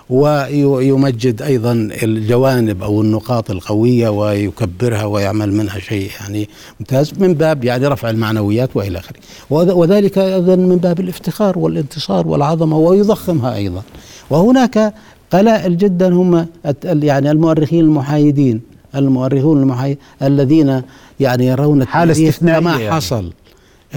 ويمجد 0.10 1.42
أيضا 1.42 1.72
الجوانب 2.04 2.84
أو 2.84 3.02
النقاط 3.02 3.52
القوية 3.52 4.10
ويكبرها 4.10 5.06
ويعمل 5.06 5.54
منها 5.54 5.80
شيء 5.80 6.10
يعني 6.22 6.50
ممتاز 6.80 7.14
من 7.20 7.34
باب 7.34 7.64
يعني 7.64 7.88
رفع 7.88 8.10
المعنويات 8.10 8.70
وإلى 8.76 9.00
آخره. 9.00 9.18
وذلك 9.50 10.18
أيضا 10.18 10.56
من 10.56 10.78
باب 10.78 11.00
الافتخار 11.00 11.60
والانتصار 11.60 12.28
والعظمة 12.28 12.78
ويضخمها 12.78 13.56
أيضا. 13.56 13.82
وهناك 14.30 14.94
قلائل 15.32 15.78
جدا 15.78 16.14
هم 16.14 16.48
يعني 16.86 17.32
المؤرخين 17.32 17.80
المحايدين. 17.80 18.62
المؤرخون 18.96 19.62
المحايدين 19.62 19.98
الذين 20.22 20.82
يعني 21.20 21.48
يرون 21.48 21.88
حالة 21.88 22.12
استثنائية 22.12 22.60
كما 22.60 22.72
يعني. 22.72 22.92
حصل. 22.92 23.34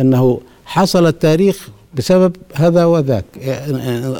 إنه 0.00 0.40
حصل 0.66 1.06
التاريخ 1.06 1.68
بسبب 1.94 2.36
هذا 2.54 2.84
وذاك. 2.84 3.24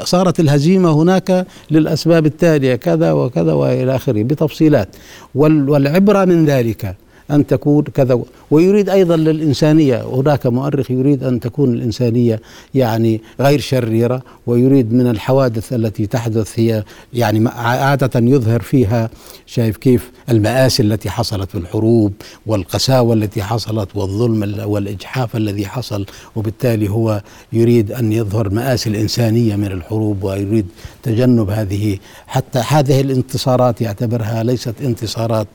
صارت 0.03 0.39
الهزيمة 0.39 0.91
هناك 0.91 1.47
للأسباب 1.71 2.25
التالية 2.25 2.75
كذا 2.75 3.11
وكذا 3.11 3.53
وإلى 3.53 3.95
آخره 3.95 4.23
بتفصيلات. 4.23 4.89
والعبرة 5.35 6.25
من 6.25 6.45
ذلك. 6.45 6.95
أن 7.31 7.47
تكون 7.47 7.83
كذا. 7.83 8.19
ويريد 8.51 8.89
أيضا 8.89 9.15
للإنسانية 9.17 10.01
هناك 10.01 10.47
مؤرخ 10.47 10.91
يريد 10.91 11.23
أن 11.23 11.39
تكون 11.39 11.73
الإنسانية 11.73 12.41
يعني 12.75 13.21
غير 13.39 13.59
شريرة 13.59 14.21
ويريد 14.47 14.93
من 14.93 15.07
الحوادث 15.07 15.73
التي 15.73 16.07
تحدث 16.07 16.59
هي 16.59 16.83
يعني 17.13 17.49
عادة 17.49 18.19
يظهر 18.19 18.61
فيها 18.61 19.09
شايف 19.45 19.77
كيف 19.77 20.11
المآسي 20.29 20.83
التي 20.83 21.09
حصلت 21.09 21.51
في 21.51 21.57
الحروب 21.57 22.13
والقساوة 22.45 23.13
التي 23.13 23.43
حصلت 23.43 23.89
والظلم 23.95 24.63
والإجحاف 24.65 25.35
الذي 25.35 25.65
حصل. 25.67 26.05
وبالتالي 26.35 26.89
هو 26.89 27.21
يريد 27.53 27.91
أن 27.91 28.13
يظهر 28.13 28.49
مآسي 28.49 28.89
الإنسانية 28.89 29.55
من 29.55 29.71
الحروب 29.71 30.23
ويريد 30.23 30.65
تجنب 31.03 31.49
هذه 31.49 31.97
حتى 32.27 32.59
هذه 32.59 33.01
الانتصارات 33.01 33.81
يعتبرها 33.81 34.43
ليست 34.43 34.73
انتصارات 34.81 35.47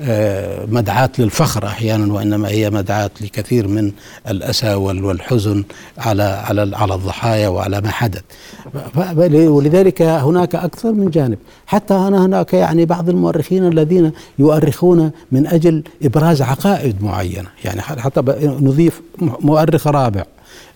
آه، 0.00 0.66
مدعاة 0.66 1.10
للفخر 1.22 1.66
أحيانا 1.66 2.12
وإنما 2.12 2.48
هي 2.48 2.70
مدعاة 2.70 3.10
لكثير 3.20 3.68
من 3.68 3.92
الأسى 4.30 4.74
والحزن 4.74 5.64
على 5.98 6.22
على 6.22 6.76
على 6.76 6.94
الضحايا 6.94 7.48
وعلى 7.48 7.80
ما 7.80 7.90
حدث. 7.90 8.22
ولذلك 9.34 10.02
هناك 10.02 10.54
أكثر 10.54 10.92
من 10.92 11.10
جانب. 11.10 11.38
حتى 11.66 11.94
أنا 11.94 12.26
هناك 12.26 12.54
يعني 12.54 12.84
بعض 12.84 13.08
المؤرخين 13.08 13.68
الذين 13.68 14.12
يؤرخون 14.38 15.10
من 15.32 15.46
أجل 15.46 15.82
إبراز 16.02 16.42
عقائد 16.42 17.02
معينة. 17.02 17.48
يعني 17.64 17.80
حتى 17.80 18.22
نضيف 18.42 19.00
مؤرخ 19.20 19.86
رابع. 19.86 20.24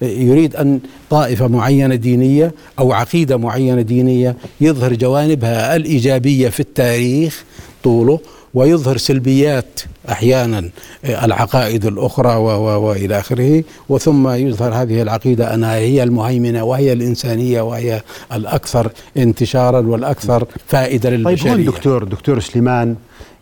يريد 0.03 0.57
أن 0.57 0.81
طائفة 1.11 1.47
معينة 1.47 1.95
دينية 1.95 2.53
أو 2.79 2.93
عقيدة 2.93 3.37
معينة 3.37 3.83
دينية 3.83 4.37
يظهر 4.61 4.95
جوانبها 4.95 5.76
الإيجابية 5.76 6.49
في 6.49 6.61
التاريخ 6.61 7.45
طوله 7.85 8.21
ويظهر 8.57 8.97
سلبيات 8.97 9.81
أحيانا 10.11 10.71
العقائد 11.05 11.87
الأخرى 11.87 12.37
والى 12.37 13.19
آخره. 13.19 13.65
وثم 13.89 14.29
يظهر 14.29 14.75
هذه 14.75 15.03
العقيدة 15.03 15.55
أنها 15.55 15.75
هي 15.75 16.03
المهيمنة 16.03 16.65
وهي 16.65 16.93
الإنسانية 16.93 17.61
وهي 17.61 18.03
الأكثر 18.33 18.91
انتشارا 19.17 19.81
والأكثر 19.81 20.47
فائدة 20.67 21.11
للبشريه. 21.11 21.53
طيب 21.53 21.61
هون 21.61 21.65
دكتور 21.65 22.05
دكتور 22.05 22.41
سليمان 22.41 22.97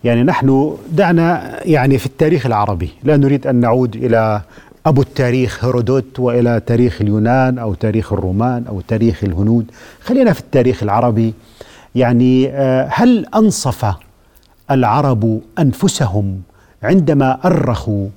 يعني 0.05 0.23
نحن 0.23 0.77
دعنا 0.93 1.61
يعني 1.65 1.99
في 1.99 2.07
التاريخ 2.07 2.47
العربي. 2.47 2.91
لا 3.05 3.17
نريد 3.17 3.47
أن 3.47 3.57
نعود 3.57 3.97
إلى 3.97 4.43
أبو 4.87 5.03
التاريخ 5.03 5.65
هيرودوت 5.65 6.19
وإلى 6.19 6.63
تاريخ 6.67 7.01
اليونان 7.01 7.59
أو 7.59 7.75
تاريخ 7.75 8.13
الرومان 8.13 8.65
أو 8.69 8.81
تاريخ 8.81 9.25
الهنود. 9.25 9.67
خلينا 10.05 10.33
في 10.33 10.41
التاريخ 10.41 10.83
العربي. 10.83 11.35
يعني 11.95 12.49
آه، 12.49 12.89
هل 12.93 13.27
أنصف 13.35 13.95
العرب 14.71 15.41
أنفسهم 15.59 16.41
عندما 16.83 17.39
أرخوا 17.45 18.09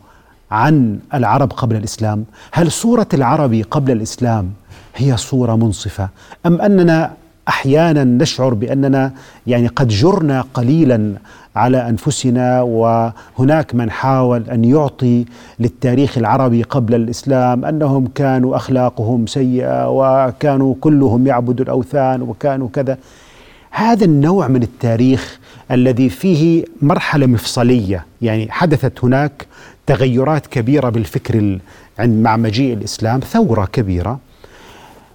عن 0.52 1.00
العرب 1.14 1.52
قبل 1.52 1.76
الإسلام 1.76 2.26
هل 2.52 2.72
صوره 2.72 3.08
العرب 3.14 3.64
قبل 3.72 3.92
الإسلام 3.92 4.52
هي 4.96 5.18
صورة 5.18 5.56
منصفة؟ 5.56 6.10
أم 6.46 6.62
أننا 6.62 7.14
أحيانا 7.48 8.04
نشعر 8.04 8.54
بأننا 8.54 9.12
يعني 9.48 9.68
قد 9.68 9.88
جرنا 9.88 10.46
قليلا 10.54 11.14
على 11.56 11.90
أنفسنا 11.90 12.62
وهناك 12.62 13.76
من 13.76 13.92
حاول 13.92 14.44
أن 14.50 14.64
يعطي 14.64 15.26
للتاريخ 15.60 16.18
العربي 16.18 16.64
قبل 16.64 16.96
الإسلام 16.96 17.66
أنهم 17.66 18.08
كانوا 18.08 18.56
أخلاقهم 18.56 19.28
سيئة 19.28 19.90
وكانوا 19.90 20.76
كلهم 20.82 21.28
يعبدوا 21.28 21.66
الأوثان 21.66 22.22
وكانوا 22.22 22.68
كذا. 22.74 22.98
هذا 23.72 24.06
النوع 24.06 24.48
من 24.48 24.64
التاريخ 24.64 25.40
الذي 25.72 26.10
فيه 26.10 26.66
مرحلة 26.82 27.26
مفصلية. 27.26 28.06
يعني 28.22 28.52
حدثت 28.52 29.04
هناك 29.04 29.46
تغيرات 29.86 30.48
كبيرة 30.48 30.90
بالفكر 30.90 31.60
عند 32.00 32.24
مع 32.24 32.38
مجيء 32.38 32.74
الإسلام 32.74 33.20
ثورة 33.20 33.66
كبيرة. 33.66 34.20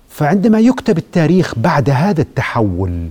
فعندما 0.08 0.60
يكتب 0.60 0.98
التاريخ 0.98 1.54
بعد 1.58 1.90
هذا 1.90 2.20
التحول 2.20 3.08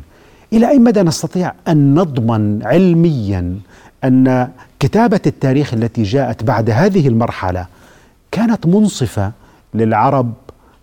إلى 0.54 0.70
أي 0.70 0.80
مدى 0.80 1.02
نستطيع 1.02 1.54
أن 1.68 1.96
نضمن 1.96 2.64
علميا 2.64 3.58
أن 4.04 4.50
كتابة 4.80 5.20
التاريخ 5.28 5.74
التي 5.74 6.04
جاءت 6.04 6.44
بعد 6.44 6.70
هذه 6.70 7.08
المرحلة 7.08 7.66
كانت 8.32 8.66
منصفة 8.66 9.32
للعرب 9.74 10.34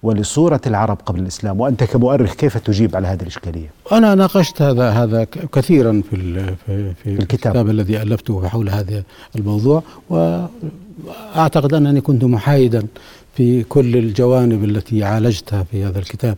ولصورة 0.03 0.61
العرب 0.67 0.99
قبل 1.07 1.21
الإسلام 1.21 1.61
وأنت 1.61 1.85
كمؤرخ 1.85 2.35
كيف 2.35 2.59
تجيب 2.59 2.97
على 2.97 3.09
هذه 3.09 3.23
الإشكالية؟ 3.23 3.71
أنا 3.93 4.15
ناقشت 4.15 4.63
هذا 4.63 4.91
هذا 4.91 5.25
كثيرا 5.25 6.03
في 6.11 6.17
في, 6.17 6.55
في, 6.67 6.95
في 6.95 7.11
الكتاب. 7.11 7.21
الكتاب 7.57 7.71
الذي 7.71 8.03
ألفته 8.03 8.49
حول 8.49 8.69
هذا 8.69 9.03
الموضوع 9.37 9.83
وأعتقد 10.11 11.75
أنني 11.75 12.01
كنت 12.01 12.25
محايدا 12.25 12.87
في 13.35 13.63
كل 13.63 13.97
الجوانب 13.97 14.65
التي 14.65 15.05
عالجتها 15.05 15.63
في 15.63 15.85
هذا 15.85 15.99
الكتاب. 15.99 16.37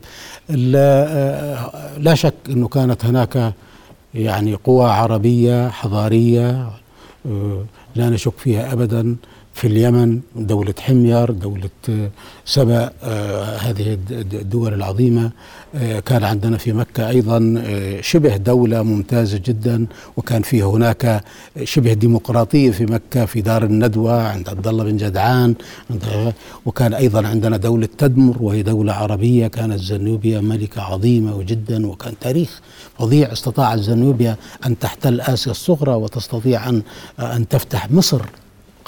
لا, 0.48 1.70
لا 1.98 2.14
شك 2.14 2.34
أنه 2.48 2.68
كانت 2.68 3.04
هناك 3.04 3.52
يعني 4.14 4.54
قوى 4.54 4.90
عربية 4.90 5.68
حضارية 5.68 6.70
لا 7.96 8.10
نشك 8.10 8.38
فيها 8.38 8.72
أبدا. 8.72 9.16
في 9.54 9.66
اليمن 9.66 10.20
دولة 10.36 10.74
حمير 10.80 11.30
دولة 11.30 11.70
سبأ 12.44 12.90
آه، 13.02 13.56
هذه 13.56 13.98
الدول 14.10 14.74
العظيمة. 14.74 15.30
آه، 15.74 16.00
كان 16.00 16.24
عندنا 16.24 16.56
في 16.58 16.72
مكة 16.72 17.08
أيضا 17.08 17.54
آه، 17.66 18.00
شبه 18.00 18.36
دولة 18.36 18.82
ممتازة 18.82 19.40
جدا 19.44 19.86
وكان 20.16 20.42
فيه 20.42 20.70
هناك 20.70 21.24
شبه 21.64 21.92
ديمقراطية 21.92 22.70
في 22.70 22.86
مكة 22.86 23.24
في 23.24 23.40
دار 23.40 23.64
الندوة 23.64 24.22
عند 24.28 24.48
عبد 24.48 24.66
الله 24.68 24.84
بن 24.84 24.96
جدعان. 24.96 25.54
وكان 26.66 26.94
أيضا 26.94 27.26
عندنا 27.26 27.56
دولة 27.56 27.88
تدمر 27.98 28.36
وهي 28.40 28.62
دولة 28.62 28.92
عربية 28.92 29.46
كانت 29.46 29.80
زنوبيا 29.80 30.40
ملكة 30.40 30.82
عظيمة 30.82 31.42
جدا 31.42 31.86
وكان 31.86 32.14
تاريخ 32.20 32.60
فظيع. 32.98 33.32
استطاعت 33.32 33.78
زنوبيا 33.78 34.36
أن 34.66 34.78
تحتل 34.78 35.20
آسيا 35.20 35.50
الصغرى 35.52 35.92
وتستطيع 35.94 36.68
أن 36.68 36.82
أن 37.20 37.48
تفتح 37.48 37.90
مصر. 37.90 38.22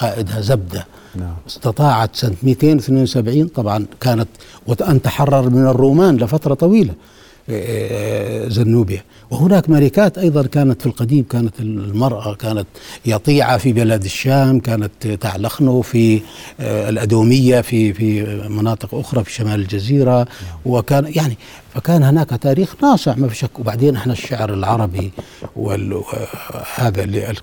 قائدها 0.03 0.41
زبدة 0.41 0.85
نعم. 1.15 1.35
استطاعت 1.47 2.15
سنة 2.15 2.35
272 2.43 3.47
طبعا 3.47 3.85
كانت 4.01 4.27
وان 4.67 5.01
تحرر 5.01 5.49
من 5.49 5.67
الرومان 5.67 6.17
لفترة 6.17 6.53
طويلة 6.53 6.93
إيه، 7.49 7.65
إيه، 7.65 8.49
زنوبيا 8.49 9.03
وهناك 9.31 9.69
ملكات 9.69 10.17
أيضا 10.17 10.45
كانت 10.45 10.81
في 10.81 10.87
القديم 10.87 11.23
كانت 11.23 11.59
المرأة 11.59 12.33
كانت 12.33 12.67
يطيعة 13.05 13.57
في 13.57 13.73
بلاد 13.73 14.03
الشام 14.03 14.59
كانت 14.59 15.07
تعلخنو 15.07 15.81
في 15.81 16.21
إيه، 16.59 16.89
الأدومية 16.89 17.61
في 17.61 17.93
في 17.93 18.23
مناطق 18.49 18.95
أخرى 18.95 19.23
في 19.23 19.33
شمال 19.33 19.59
الجزيرة 19.59 20.17
نعم. 20.17 20.27
وكان 20.65 21.11
يعني 21.15 21.37
فكان 21.73 22.03
هناك 22.03 22.29
تاريخ 22.29 22.75
ناصع 22.81 23.15
ما 23.15 23.27
في 23.27 23.35
شك 23.35 23.59
وبعدين 23.59 23.95
إحنا 23.95 24.13
الشعر 24.13 24.53
العربي 24.53 25.11
وهذا 25.55 27.03
اللي 27.03 27.33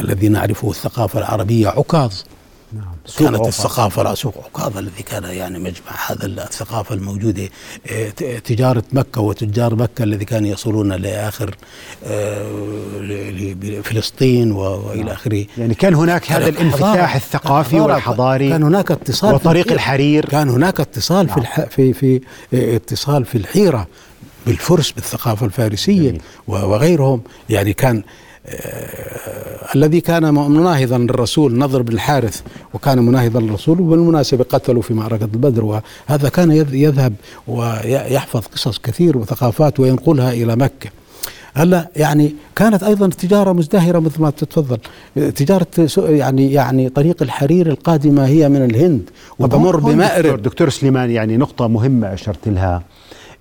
الذي 0.00 0.28
نعرفه 0.28 0.70
الثقافة 0.70 1.18
العربية 1.18 1.68
عكاظ 1.68 2.12
نعم. 2.72 2.84
كانت 3.18 3.34
عكاظ. 3.34 3.46
الثقافة 3.46 4.14
سوق 4.14 4.34
عكاظ 4.44 4.76
الذي 4.76 5.02
كان 5.02 5.24
يعني 5.24 5.58
مجمع 5.58 5.92
هذا 6.06 6.26
الثقافة 6.26 6.94
الموجودة 6.94 7.48
تجارة 8.44 8.82
مكة 8.92 9.20
وتجار 9.20 9.74
مكة 9.74 10.02
الذي 10.02 10.24
كانوا 10.24 10.48
يصلون 10.48 10.92
لآخر 10.92 11.56
آه، 12.04 13.80
فلسطين 13.84 14.52
وإلى 14.52 15.02
نعم. 15.02 15.08
آخره 15.08 15.46
يعني 15.58 15.74
كان 15.74 15.94
هناك 15.94 16.32
هذا 16.32 16.48
الانفتاح 16.48 17.14
الثقافي 17.14 17.80
والحضاري 17.80 18.48
كان 18.48 18.62
هناك 18.62 18.90
اتصال 18.90 19.34
وطريق 19.34 19.72
الحرير 19.72 20.24
كان 20.24 20.48
هناك 20.48 20.80
اتصال 20.80 21.26
نعم. 21.26 21.34
في 21.34 21.40
الح... 21.40 21.60
في 21.60 21.92
في 21.92 22.20
آه، 22.54 22.76
اتصال 22.76 23.24
في 23.24 23.38
الحيرة 23.38 23.86
بالفرس 24.46 24.90
بالثقافة 24.90 25.46
الفارسية 25.46 26.10
جميل. 26.10 26.22
وغيرهم 26.48 27.22
يعني 27.50 27.72
كان 27.72 28.02
الذي 29.74 30.00
كان 30.00 30.34
مناهضا 30.34 30.98
للرسول 30.98 31.58
نضر 31.58 31.82
بن 31.82 31.92
الحارث 31.92 32.42
وكان 32.74 32.98
مناهضا 32.98 33.40
للرسول 33.40 33.80
وبالمناسبة 33.80 34.44
قتلوا 34.44 34.82
في 34.82 34.94
معركة 34.94 35.24
البدر 35.24 35.64
وهذا 35.64 36.28
كان 36.28 36.66
يذهب 36.72 37.12
ويحفظ 37.48 38.40
قصص 38.46 38.78
كثير 38.78 39.18
وثقافات 39.18 39.80
وينقلها 39.80 40.32
إلى 40.32 40.56
مكة. 40.56 40.90
هلا 41.54 41.88
يعني 41.96 42.34
كانت 42.56 42.82
أيضا 42.82 43.06
التجاره 43.06 43.52
مزدهرة 43.52 43.98
مثل 43.98 44.22
ما 44.22 44.30
تتفضل. 44.30 44.78
تجارة 45.14 45.66
يعني 45.96 46.52
يعني 46.52 46.88
طريق 46.88 47.22
الحرير 47.22 47.66
القادمة 47.66 48.26
هي 48.26 48.48
من 48.48 48.64
الهند 48.64 49.10
وتمر 49.38 49.76
بمأرب. 49.76 50.22
دكتور, 50.22 50.40
دكتور 50.40 50.68
سليمان 50.70 51.10
يعني 51.10 51.36
نقطة 51.36 51.68
مهمة 51.68 52.14
أشرت 52.14 52.48
لها 52.48 52.82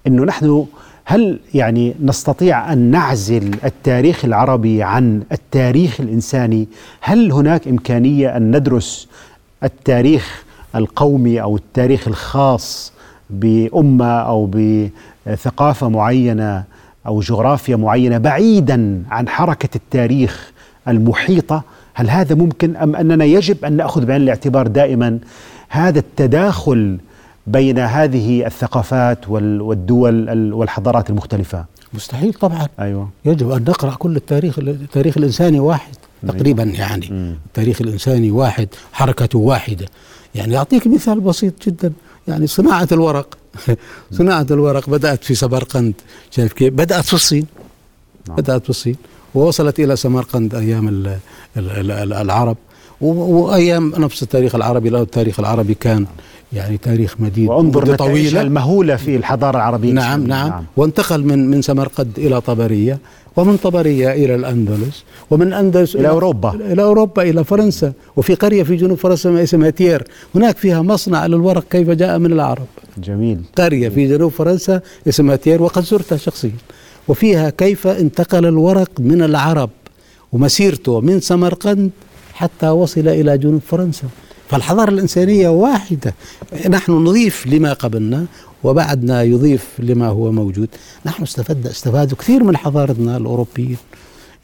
إنه 0.07 0.23
نحن 0.23 0.65
هل 1.11 1.39
يعني 1.53 1.95
نستطيع 2.01 2.73
أن 2.73 2.77
نعزل 2.77 3.55
التاريخ 3.65 4.25
العربي 4.25 4.83
عن 4.83 5.23
التاريخ 5.31 6.01
الإنساني؟ 6.01 6.67
هل 7.01 7.31
هناك 7.31 7.67
إمكانية 7.67 8.37
أن 8.37 8.55
ندرس 8.55 9.07
التاريخ 9.63 10.43
القومي 10.75 11.41
أو 11.41 11.55
التاريخ 11.55 12.07
الخاص 12.07 12.93
بأمة 13.29 14.19
أو 14.19 14.49
بثقافة 15.25 15.89
معينة 15.89 16.63
أو 17.07 17.19
جغرافيا 17.19 17.75
معينة 17.75 18.17
بعيدا 18.17 19.03
عن 19.11 19.29
حركة 19.29 19.69
التاريخ 19.75 20.51
المحيطة؟ 20.87 21.63
هل 21.93 22.09
هذا 22.09 22.35
ممكن 22.35 22.75
أم 22.75 22.95
أننا 22.95 23.25
يجب 23.25 23.65
أن 23.65 23.73
نأخذ 23.73 24.05
بعين 24.05 24.21
الاعتبار 24.21 24.67
دائما 24.67 25.19
هذا 25.69 25.99
التداخل 25.99 26.97
بين 27.47 27.79
هذه 27.79 28.45
الثقافات 28.45 29.29
والدول 29.29 30.53
والحضارات 30.53 31.09
المختلفة؟ 31.09 31.65
مستحيل 31.93 32.33
طبعا. 32.33 32.67
أيوة. 32.79 33.09
يجب 33.25 33.51
أن 33.51 33.63
نقرأ 33.63 33.95
كل 33.95 34.15
التاريخ 34.15 34.59
التاريخ 34.59 35.17
الإنساني 35.17 35.59
واحد 35.59 35.95
أيوة. 36.23 36.35
تقريبا 36.35 36.63
يعني. 36.63 37.07
مم. 37.11 37.35
التاريخ 37.45 37.81
الإنساني 37.81 38.31
واحد 38.31 38.67
حركته 38.93 39.39
واحدة. 39.39 39.85
يعني 40.35 40.57
أعطيك 40.57 40.87
مثال 40.87 41.19
بسيط 41.19 41.53
جدا. 41.67 41.93
يعني 42.27 42.47
صناعة 42.47 42.87
الورق. 42.91 43.37
صناعة 44.17 44.45
الورق 44.51 44.89
بدأت 44.89 45.23
في 45.23 45.35
سمرقند. 45.35 45.93
شايف 46.31 46.53
كيف؟ 46.53 46.73
بدأت 46.73 47.05
في 47.05 47.13
الصين. 47.13 47.45
نعم. 48.27 48.37
بدأت 48.37 48.63
في 48.63 48.69
الصين. 48.69 48.95
ووصلت 49.35 49.79
إلى 49.79 49.95
سمرقند 49.95 50.55
أيام 50.55 51.17
العرب. 51.57 52.57
وأيام 53.01 53.93
نفس 53.97 54.23
التاريخ 54.23 54.55
العربي 54.55 54.89
لو 54.89 55.01
التاريخ 55.01 55.39
العربي 55.39 55.73
كان 55.73 56.05
يعني 56.53 56.77
تاريخ 56.77 57.15
مديد 57.19 57.49
وانظر 57.49 57.95
طويلة. 57.95 58.41
المهولة 58.41 58.95
في 58.95 59.15
الحضارة 59.15 59.57
العربية. 59.57 59.91
نعم 59.91 60.27
نعم, 60.27 60.49
نعم. 60.49 60.63
وانتقل 60.77 61.23
من 61.23 61.51
من 61.51 61.61
سمرقند 61.61 62.11
إلى 62.17 62.41
طبرية 62.41 62.99
ومن 63.35 63.57
طبرية 63.57 64.11
إلى 64.11 64.35
الأندلس 64.35 65.03
ومن 65.29 65.47
الأندلس 65.47 65.95
إلى 65.95 66.09
أوروبا. 66.09 66.53
إلى 66.53 66.83
أوروبا 66.83 67.23
إلى 67.23 67.43
فرنسا 67.43 67.93
وفي 68.17 68.33
قرية 68.33 68.63
في 68.63 68.75
جنوب 68.75 68.97
فرنسا 68.97 69.43
اسمها 69.43 69.69
تير 69.69 70.07
هناك 70.35 70.57
فيها 70.57 70.81
مصنع 70.81 71.25
للورق 71.25 71.63
كيف 71.69 71.89
جاء 71.89 72.17
من 72.19 72.31
العرب. 72.33 72.65
جميل. 72.97 73.39
قرية 73.57 73.89
في 73.89 74.07
جنوب 74.07 74.31
فرنسا 74.31 74.81
اسمها 75.07 75.35
تير 75.35 75.61
وقد 75.61 75.83
زرتها 75.83 76.17
شخصيا. 76.17 76.51
وفيها 77.07 77.49
كيف 77.49 77.87
انتقل 77.87 78.45
الورق 78.45 78.91
من 78.99 79.21
العرب 79.21 79.69
ومسيرته 80.31 81.01
من 81.01 81.19
سمرقند 81.19 81.91
حتى 82.33 82.69
وصل 82.69 83.07
إلى 83.07 83.37
جنوب 83.37 83.61
فرنسا. 83.67 84.07
فالحضارة 84.49 84.89
الإنسانية 84.89 85.49
واحدة 85.49 86.13
نحن 86.69 86.91
نضيف 86.91 87.47
لما 87.47 87.73
قبلنا 87.73 88.25
وبعدنا 88.63 89.23
يضيف 89.23 89.67
لما 89.79 90.07
هو 90.07 90.31
موجود 90.31 90.69
نحن 91.05 91.23
استفدنا 91.23 91.71
استفادوا 91.71 92.17
كثير 92.17 92.43
من 92.43 92.57
حضارتنا 92.57 93.17
الأوروبيين 93.17 93.77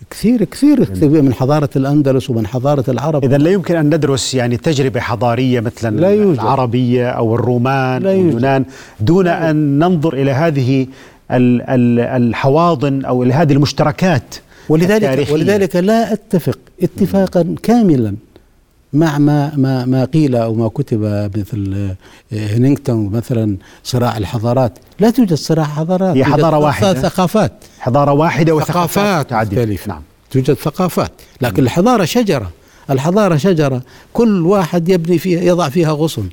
كثير 0.10 0.44
كثير 0.44 0.80
من 1.02 1.34
حضارة 1.34 1.70
الأندلس 1.76 2.30
ومن 2.30 2.48
حضارة 2.48 2.84
العرب 2.88 3.26
إذا 3.26 3.38
لا 3.38 3.50
يمكن 3.52 3.76
أن 3.76 3.96
ندرس 3.96 4.34
يعني 4.34 4.58
تجربة 4.58 5.00
حضارية 5.00 5.60
مثلا 5.60 6.00
لا 6.00 6.10
يوجد. 6.10 6.40
العربية 6.40 7.10
أو 7.10 7.36
الرومان 7.36 8.04
لا 8.04 8.12
يوجد. 8.12 8.28
اليونان 8.28 8.66
دون 9.00 9.26
لا 9.26 9.50
أن 9.52 9.80
ننظر 9.80 10.14
إلى 10.14 10.32
هذه 10.32 10.88
الحواضن 11.32 13.06
أو 13.06 13.24
هذه 13.24 13.54
المشتركات 13.54 14.36
ولذلك 14.70 15.04
التاريخية. 15.04 15.34
ولذلك 15.34 15.76
لا 15.76 16.14
أتفق 16.14 16.60
اتفاقا 16.84 17.56
كاملا 17.64 18.16
مع 18.96 19.18
ما 19.18 19.56
ما 19.56 19.86
ما 19.86 20.06
قيل 20.06 20.36
أو 20.36 20.54
ما 20.54 20.68
كتب 20.68 21.32
مثل 21.38 21.90
هنينغتون 22.32 23.10
مثلا 23.10 23.58
صراع 23.84 24.18
الحضارات. 24.18 24.80
لا 25.00 25.10
توجد 25.10 25.34
صراع 25.34 25.64
حضارات 25.66 26.18
هي 26.18 26.26
حضارة 26.26 26.58
واحدة. 26.58 26.94
ثقافات. 26.94 27.52
حضارة 27.80 28.12
واحدة 28.12 28.56
وثقافات. 28.56 29.34
مختلفة. 29.34 29.88
نعم. 29.88 30.02
توجد 30.32 30.54
ثقافات. 30.54 31.12
لكن 31.42 31.64
الحضارة 31.64 32.06
شجرة. 32.06 32.52
الحضارة 32.90 33.36
شجرة. 33.38 33.82
كل 34.14 34.46
واحد 34.46 34.90
يبني 34.90 35.18
فيها 35.18 35.42
يضع 35.42 35.70
فيها 35.70 35.92
غصن. 35.92 36.30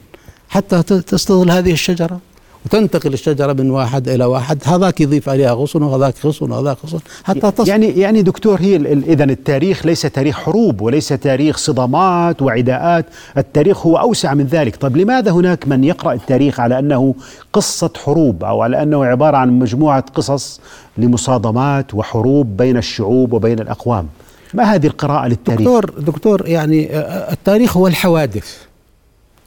حتى 0.48 0.83
تستظل 0.83 1.51
هذه 1.51 1.72
الشجرة. 1.72 2.20
وتنتقل 2.66 3.12
الشجرة 3.12 3.53
من 3.53 3.70
واحد 3.70 4.09
إلى 4.09 4.25
واحد. 4.25 4.62
هذاك 4.64 5.01
يضيف 5.01 5.29
عليها 5.29 5.53
غصن 5.53 5.83
وهذاك 5.83 6.14
غصن 6.25 6.51
وهذاك 6.51 6.77
غصن. 6.85 6.98
حتى 7.25 7.51
تصل 7.51 7.68
يعني 7.68 7.87
يعني 7.87 8.22
دكتور 8.22 8.61
هي 8.61 8.77
إذا 8.87 9.25
التاريخ 9.25 9.87
ليس 9.87 10.03
تاريخ 10.03 10.37
حروب 10.37 10.81
وليس 10.81 11.09
تاريخ 11.09 11.57
صدامات 11.57 12.42
وعداءات. 12.42 13.07
التاريخ 13.38 13.87
هو 13.87 13.96
أوسع 13.96 14.35
من 14.35 14.44
ذلك. 14.44 14.77
طيب 14.77 14.96
لماذا 14.96 15.31
هناك 15.31 15.68
من 15.68 15.85
يقرأ 15.85 16.12
التاريخ 16.12 16.61
على 16.61 16.79
أنه 16.79 17.14
قصة 17.53 17.90
حروب 18.05 18.44
أو 18.44 18.62
على 18.62 18.83
أنه 18.83 19.05
عبارة 19.05 19.37
عن 19.37 19.59
مجموعة 19.59 20.05
قصص 20.14 20.61
لمصادمات 20.98 21.94
وحروب 21.94 22.57
بين 22.57 22.77
الشعوب 22.77 23.33
وبين 23.33 23.61
الأقوام؟ 23.61 24.07
ما 24.55 24.64
هذه 24.75 24.87
القراءة 24.87 25.29
للتاريخ؟ 25.29 25.61
دكتور 25.61 25.90
دكتور 25.98 26.48
يعني 26.48 26.88
التاريخ 27.33 27.77
هو 27.77 27.87
الحوادث. 27.87 28.57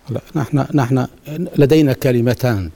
لا 0.10 0.22
نحن 0.36 0.66
نحن 0.74 1.08
لدينا 1.58 1.94
كلمتان. 1.94 2.70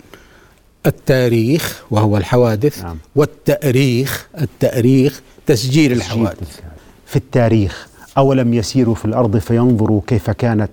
التاريخ 0.86 1.84
وهو 1.92 2.18
الحوادث 2.18 2.84
نعم. 2.84 2.98
والتأريخ 3.16 4.28
التأريخ 4.42 5.22
تسجيل 5.46 5.92
الحوادث. 5.92 6.60
في 7.06 7.16
التاريخ 7.16 7.88
أولم 8.18 8.54
يسيروا 8.54 8.96
في 8.96 9.06
الأرض 9.06 9.38
فينظروا 9.38 10.02
كيف 10.08 10.30
كانت 10.30 10.72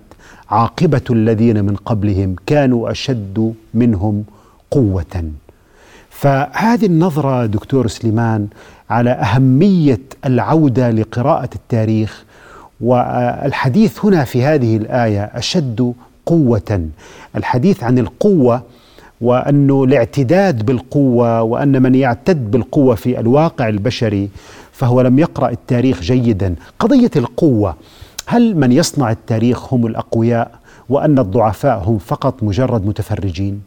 عاقبة 0.49 1.01
الذين 1.09 1.65
من 1.65 1.75
قبلهم 1.75 2.35
كانوا 2.45 2.91
أشد 2.91 3.53
منهم 3.73 4.23
قوة. 4.71 5.23
فهذه 6.09 6.85
النظرة 6.85 7.45
دكتور 7.45 7.87
سليمان 7.87 8.47
على 8.89 9.09
أهمية 9.09 10.01
العودة 10.25 10.91
لقراءة 10.91 11.49
التاريخ 11.55 12.23
والحديث 12.81 14.05
هنا 14.05 14.23
في 14.23 14.43
هذه 14.43 14.77
الآية 14.77 15.23
أشد 15.23 15.93
قوة. 16.25 16.89
الحديث 17.35 17.83
عن 17.83 17.99
القوة 17.99 18.63
وأنه 19.21 19.83
الاعتداد 19.83 20.65
بالقوة 20.65 21.41
وأن 21.41 21.81
من 21.81 21.95
يعتد 21.95 22.51
بالقوة 22.51 22.95
في 22.95 23.19
الواقع 23.19 23.69
البشري 23.69 24.29
فهو 24.71 25.01
لم 25.01 25.19
يقرأ 25.19 25.49
التاريخ 25.49 26.01
جيدا. 26.01 26.55
قضية 26.79 27.11
القوة 27.15 27.75
هل 28.25 28.57
من 28.57 28.71
يصنع 28.71 29.11
التاريخ 29.11 29.73
هم 29.73 29.85
الأقوياء 29.87 30.51
وأن 30.89 31.19
الضعفاء 31.19 31.83
هم 31.85 31.97
فقط 31.97 32.43
مجرد 32.43 32.85
متفرجين؟ 32.85 33.61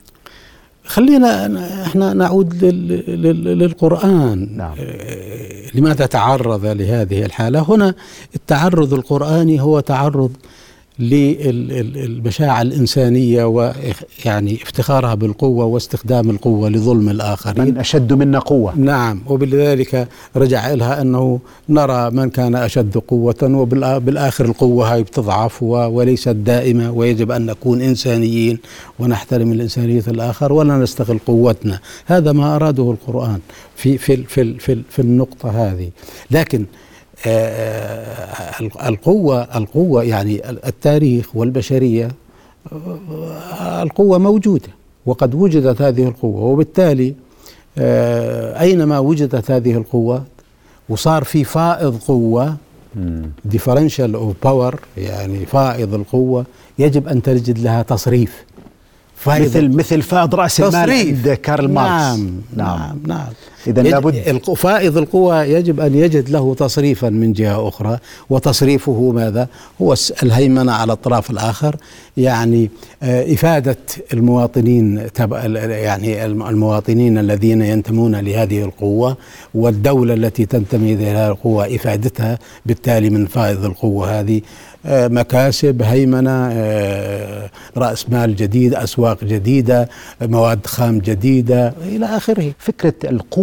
خلينا 0.85 1.47
إحنا 1.83 2.13
نعود 2.13 2.65
للقرآن. 2.65 4.57
نعم. 4.57 4.75
آه، 4.81 5.67
لماذا 5.75 6.07
تعرض 6.07 6.67
لهذه 6.67 7.25
الحالة؟ 7.25 7.65
هنا 7.69 7.95
التعرض 8.35 8.95
القرآني 8.95 9.61
هو 9.61 9.81
تعرض 9.81 10.33
للمشاعر 11.01 12.63
الإنسانية 12.63 13.45
ويعني 13.45 14.55
افتخارها 14.63 15.15
بالقوة 15.15 15.65
واستخدام 15.65 16.31
القوة 16.31 16.69
لظلم 16.69 17.09
الآخرين. 17.09 17.65
من 17.65 17.79
أشد 17.79 18.13
منا 18.13 18.39
قوة. 18.39 18.79
نعم 18.79 19.21
وبذلك 19.27 20.09
رجع 20.37 20.73
إلها 20.73 21.01
أنه 21.03 21.41
نرى 21.69 22.11
من 22.11 22.31
كان 22.31 22.55
أشد 22.55 22.99
قوة 22.99 23.37
وبالآخر 23.43 24.45
القوة 24.45 24.93
هاي 24.93 25.03
بتضعف 25.03 25.63
وليست 25.63 26.29
دائمة 26.29 26.91
ويجب 26.91 27.31
أن 27.31 27.47
نكون 27.47 27.81
إنسانيين 27.81 28.59
ونحترم 28.99 29.53
الإنسانية 29.53 30.03
الآخر 30.09 30.53
ولا 30.53 30.79
نستغل 30.79 31.19
قوتنا. 31.27 31.81
هذا 32.07 32.33
ما 32.33 32.57
أراده 32.57 32.91
القرآن 32.91 33.39
في 33.77 33.99
في 33.99 34.17
في 34.17 34.59
في, 34.59 34.83
في 34.91 34.99
النقطة 35.03 35.51
هذه. 35.51 35.91
لكن 36.31 36.65
القوة 38.87 39.43
القوة 39.43 40.03
يعني 40.05 40.51
التاريخ 40.51 41.37
والبشرية 41.37 42.09
آه، 42.73 43.83
القوة 43.83 44.19
موجودة 44.19 44.69
وقد 45.07 45.35
وجدت 45.35 45.83
هذه 45.83 46.09
القوة 46.09 46.43
وبالتالي 46.43 47.15
آه، 47.79 48.61
أينما 48.61 48.99
وجدت 48.99 49.51
هذه 49.51 49.73
القوة 49.73 50.25
وصار 50.89 51.25
في 51.25 51.45
فائض 51.45 51.97
قوة 52.09 52.57
differential 53.45 54.15
of 54.15 54.35
power 54.43 54.81
يعني 54.97 55.47
فائض 55.47 55.95
القوة 55.95 56.45
يجب 56.79 57.09
أن 57.09 57.23
تجد 57.23 57.59
لها 57.59 57.83
تصريف. 57.83 58.45
مثل 59.27 59.69
مثل 59.69 60.03
فائض 60.03 60.35
رأس 60.35 60.61
المال 60.61 60.91
عند 60.91 61.29
كارل 61.43 61.69
ماركس. 61.69 62.19
نعم 62.19 62.31
نعم. 62.57 62.79
نعم, 62.79 62.99
نعم. 63.07 63.27
اذا 63.67 63.83
لابد 63.83 64.55
فائض 64.57 64.99
القوى 64.99 65.37
يجب 65.37 65.81
أن 65.81 65.95
يجد 65.95 66.31
له 66.31 66.55
تصريفا 66.55 67.09
من 67.09 67.33
جهة 67.33 67.69
أخرى. 67.69 67.99
وتصريفه 68.31 69.13
ماذا؟ 69.15 69.49
هو 69.83 69.95
الهيمنة 70.23 70.73
على 70.73 70.93
الطرف 70.93 71.31
الآخر. 71.31 71.77
يعني 72.17 72.71
آه، 73.03 73.35
إفادة 73.35 73.77
المواطنين 74.13 75.13
تبع 75.13 75.45
يعني 75.67 76.25
المواطنين 76.27 77.19
الذين 77.19 77.63
ينتمون 77.63 78.17
لهذه 78.17 78.63
القوة 78.63 79.17
والدولة 79.55 80.15
التي 80.15 80.47
تنتمي 80.47 80.95
إلى 80.95 81.07
هذه 81.07 81.29
القوة 81.31 81.75
إفادتها 81.75 82.39
بالتالي 82.67 83.11
من 83.11 83.27
فائض 83.27 83.65
القوة 83.65 84.21
هذه. 84.21 84.41
آه، 84.87 85.09
مكاسب 85.09 85.83
هيمنة 85.83 86.49
آه، 86.53 87.51
رأس 87.77 88.11
مال 88.11 88.37
جديد 88.37 88.75
أسواق 88.75 89.25
جديدة 89.25 89.89
مواد 90.23 90.67
خام 90.67 90.99
جديدة 90.99 91.75
إلى 91.89 92.07
آخره. 92.07 92.53
فكرة 92.59 92.95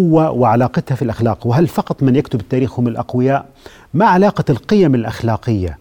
القوة 0.08 0.32
وعلاقتها 0.32 0.96
في 0.96 1.02
الأخلاق 1.02 1.48
وهل 1.48 1.68
فقط 1.68 2.04
من 2.04 2.16
يكتب 2.16 2.40
التاريخ 2.40 2.80
هم 2.80 2.88
الأقوياء؟ 2.88 3.46
ما 3.94 4.06
علاقة 4.06 4.44
القيم 4.50 4.96
الأخلاقية؟ 4.96 5.78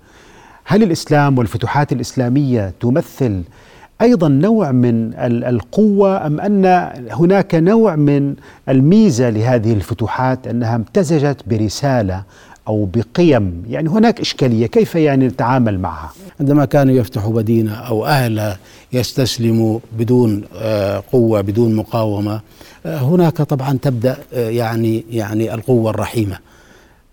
هل 0.65 0.83
الإسلام 0.83 1.39
والفتوحات 1.39 1.93
الإسلامية 1.93 2.73
تمثل 2.81 3.43
أيضا 4.03 4.29
نوع 4.29 4.73
من 4.73 5.15
القوة 5.19 6.27
أم 6.27 6.41
أن 6.41 6.67
هناك 7.11 7.55
نوع 7.55 7.97
من 7.97 8.35
الميزة 8.69 9.31
لهذه 9.31 9.73
الفتوحات 9.73 10.47
أنها 10.47 10.77
امتزجت 10.77 11.37
برسالة 11.47 12.23
أو 12.69 12.89
بقيم 12.95 13.63
يعني 13.69 13.89
هناك 13.89 14.21
إشكالية 14.21 14.67
كيف 14.67 14.95
يعني 14.95 15.27
نتعامل 15.27 15.79
معها؟ 15.81 16.13
عندما 16.41 16.65
كانوا 16.65 16.95
يفتحوا 16.95 17.33
مدينة 17.33 17.75
أو 17.75 18.07
أهلها 18.07 18.59
يستسلموا 18.93 19.79
بدون 19.99 20.43
آه، 20.57 21.03
قوة 21.13 21.41
بدون 21.41 21.75
مقاومة 21.75 22.41
آه، 22.87 22.99
هناك 22.99 23.37
طبعا 23.37 23.79
تبدأ 23.83 24.17
آه، 24.33 24.51
يعني 24.51 25.05
يعني 25.11 25.55
القوة 25.55 25.91
الرحيمة. 25.91 26.39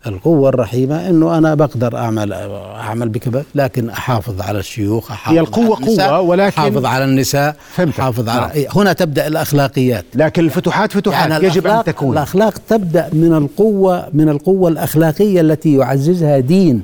القوة 0.07 0.49
الرحيمة 0.49 1.09
إنه 1.09 1.37
أنا 1.37 1.55
بقدر 1.55 1.97
أعمل 1.97 2.33
أعمل 2.33 3.09
بكذا 3.09 3.43
لكن 3.55 3.89
أحافظ 3.89 4.41
على 4.41 4.59
الشيوخ 4.59 5.11
أحافظ 5.11 5.33
هي 5.33 5.39
القوة 5.39 5.77
على 5.77 6.03
قوة 6.03 6.21
ولكن 6.21 6.61
أحافظ 6.61 6.85
على 6.85 7.05
النساء 7.05 7.55
فهمت 7.73 7.99
أحافظ 7.99 8.29
على 8.29 8.39
نعم. 8.41 8.65
هنا 8.75 8.93
تبدأ 8.93 9.27
الأخلاقيات. 9.27 10.05
لكن 10.15 10.45
الفتوحات 10.45 10.91
فتوحات 10.91 11.29
يعني 11.29 11.45
يجب 11.45 11.67
أن 11.67 11.83
تكون. 11.83 12.17
الأخلاق 12.17 12.53
تبدأ 12.69 13.09
من 13.13 13.33
القوة 13.33 14.07
من 14.13 14.29
القوة 14.29 14.69
الأخلاقية 14.69 15.41
التي 15.41 15.73
يعززها 15.75 16.39
دين 16.39 16.83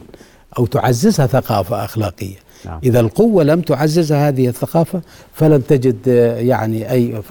أو 0.57 0.65
تعززها 0.65 1.27
ثقافة 1.27 1.85
أخلاقية. 1.85 2.48
نعم. 2.65 2.79
إذا 2.83 2.99
القوة 2.99 3.43
لم 3.43 3.61
تعزز 3.61 4.11
هذه 4.11 4.47
الثقافة 4.47 5.01
فلن 5.33 5.67
تجد 5.67 5.97
آه، 6.07 6.39
يعني 6.39 6.91
أي 6.91 7.21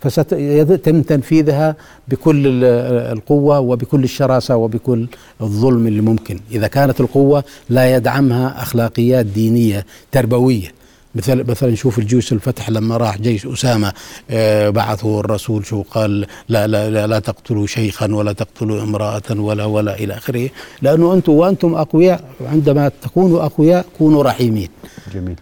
فسيتم 0.00 1.02
تنفيذها 1.02 1.76
بكل 2.08 2.64
القوة 2.64 3.60
وبكل 3.60 4.04
الشراسة 4.04 4.56
وبكل 4.56 5.06
الظلم 5.40 5.86
اللي 5.86 6.02
ممكن 6.02 6.40
إذا 6.52 6.66
كانت 6.66 7.00
القوة 7.00 7.44
لا 7.68 7.96
يدعمها 7.96 8.62
أخلاقيات 8.62 9.26
دينية 9.26 9.86
تربوية 10.12 10.81
مثل 11.14 11.50
مثلا 11.50 11.70
نشوف 11.70 11.98
الجيوش 11.98 12.32
الفتح 12.32 12.70
لما 12.70 12.96
راح 12.96 13.18
جيش 13.18 13.46
أسامة 13.46 13.92
آه، 14.30 14.70
بعثه 14.70 15.20
الرسول 15.20 15.66
شو 15.66 15.82
قال 15.82 16.26
لا 16.48 16.66
لا 16.66 16.90
لا, 16.90 17.06
لا 17.06 17.18
تقتلوا 17.18 17.66
شيخا 17.66 18.14
ولا 18.14 18.32
تقتلوا 18.32 18.82
امرأة 18.82 19.22
ولا 19.30 19.64
ولا 19.64 19.98
إلى 19.98 20.14
آخره. 20.14 20.50
لأنه 20.82 21.14
أنتم 21.14 21.32
وأنتم 21.32 21.74
أقوياء 21.74 22.24
عندما 22.46 22.90
تكونوا 23.02 23.44
أقوياء 23.46 23.86
كونوا 23.98 24.22
رحيمين. 24.22 24.68
جميل. 25.14 25.36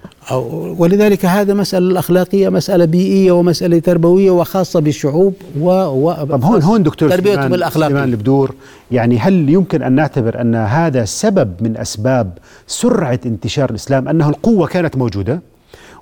ولذلك 0.78 1.26
هذا 1.26 1.54
مسألة 1.54 1.87
الأخلاقية 1.87 2.48
مسألة 2.48 2.85
بيئية 2.85 3.33
ومسألة 3.33 3.78
تربوية 3.78 4.30
وخاصة 4.30 4.80
بالشعوب 4.80 5.35
و, 5.61 5.70
و 5.70 6.12
طب 6.12 6.44
هون 6.44 6.62
هون 6.62 6.83
دكتور 6.83 7.11
تربيتهم 7.11 7.54
الأخلاقية 7.54 7.94
سليمان 7.94 8.09
البدور 8.09 8.54
يعني 8.90 9.18
هل 9.18 9.48
يمكن 9.48 9.83
أن 9.83 9.92
نعتبر 9.92 10.40
أن 10.40 10.54
هذا 10.54 11.04
سبب 11.04 11.52
من 11.61 11.76
أسباب 11.76 12.38
سرعة 12.66 13.20
انتشار 13.26 13.70
الإسلام 13.70 14.09
أنه 14.09 14.28
القوة 14.28 14.66
كانت 14.66 14.96
موجودة؟ 14.96 15.40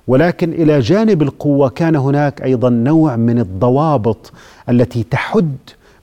ولكن 0.07 0.53
إلى 0.53 0.79
جانب 0.79 1.21
القوة 1.21 1.69
كان 1.69 1.95
هناك 1.95 2.41
أيضا 2.41 2.69
نوع 2.69 3.15
من 3.15 3.39
الضوابط 3.39 4.31
التي 4.69 5.03
تحد 5.03 5.55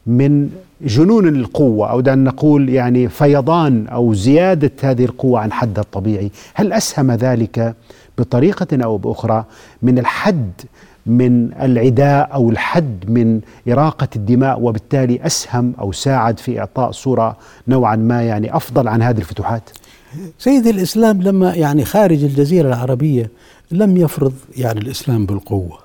من 0.06 0.50
جنون 0.80 1.28
القوة 1.28 1.90
أو 1.90 2.00
دعنا 2.00 2.30
نقول 2.30 2.68
يعني 2.68 3.08
فيضان 3.08 3.86
أو 3.86 4.14
زيادة 4.14 4.70
هذه 4.82 5.04
القوة 5.04 5.40
عن 5.40 5.52
حدها 5.52 5.82
الطبيعي، 5.82 6.30
هل 6.54 6.72
أسهم 6.72 7.12
ذلك 7.12 7.74
بطريقة 8.18 8.84
أو 8.84 8.96
بأخرى 8.96 9.44
من 9.82 9.98
الحد 9.98 10.52
من 11.06 11.52
العداء 11.52 12.34
أو 12.34 12.50
الحد 12.50 13.10
من 13.10 13.40
إراقة 13.68 14.08
الدماء 14.16 14.60
وبالتالي 14.60 15.26
أسهم 15.26 15.72
أو 15.80 15.92
ساعد 15.92 16.38
في 16.38 16.60
إعطاء 16.60 16.90
صورة 16.90 17.36
نوعا 17.68 17.96
ما 17.96 18.22
يعني 18.22 18.56
أفضل 18.56 18.88
عن 18.88 19.02
هذه 19.02 19.18
الفتوحات؟ 19.18 19.70
سيد 20.38 20.66
الإسلام 20.66 21.22
لما 21.22 21.54
يعني 21.54 21.84
خارج 21.84 22.24
الجزيرة 22.24 22.68
العربية 22.68 23.30
لم 23.70 23.96
يفرض 23.96 24.32
يعني 24.56 24.80
الإسلام 24.80 25.26
بالقوة 25.26 25.78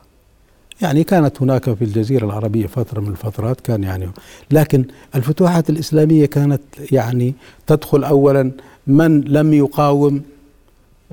يعني 0.81 1.03
كانت 1.03 1.41
هناك 1.41 1.73
في 1.73 1.83
الجزيرة 1.83 2.25
العربية 2.25 2.67
فترة 2.67 2.99
من 2.99 3.07
الفترات 3.07 3.61
كان 3.61 3.83
يعني 3.83 4.09
لكن 4.51 4.85
الفتوحات 5.15 5.69
الإسلامية 5.69 6.25
كانت 6.25 6.61
يعني 6.91 7.33
تدخل 7.67 8.03
أولا 8.03 8.51
من 8.87 9.21
لم 9.21 9.53
يقاوم 9.53 10.21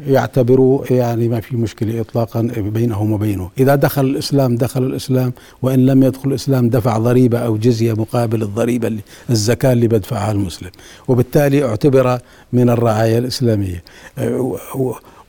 يعتبروا 0.07 0.85
يعني 0.91 1.29
ما 1.29 1.41
في 1.41 1.57
مشكلة 1.57 2.01
إطلاقا 2.01 2.41
بينهم 2.57 3.13
وبينه. 3.13 3.51
إذا 3.59 3.75
دخل 3.75 4.05
الإسلام 4.05 4.57
دخل 4.57 4.83
الإسلام 4.83 5.33
وإن 5.63 5.87
لم 5.87 6.03
يدخل 6.03 6.29
الإسلام 6.29 6.69
دفع 6.69 6.99
ضريبة 6.99 7.39
أو 7.39 7.57
جزية 7.57 7.93
مقابل 7.93 8.43
الضريبة 8.43 8.89
اللي 8.89 9.01
الزكاة 9.31 9.73
اللي 9.73 9.89
بدفعها 9.89 10.33
المسلم. 10.33 10.71
وبالتالي 11.09 11.65
اعتبر 11.65 12.19
من 12.53 12.71
الرعاية 12.71 13.19
الإسلامية. 13.19 13.83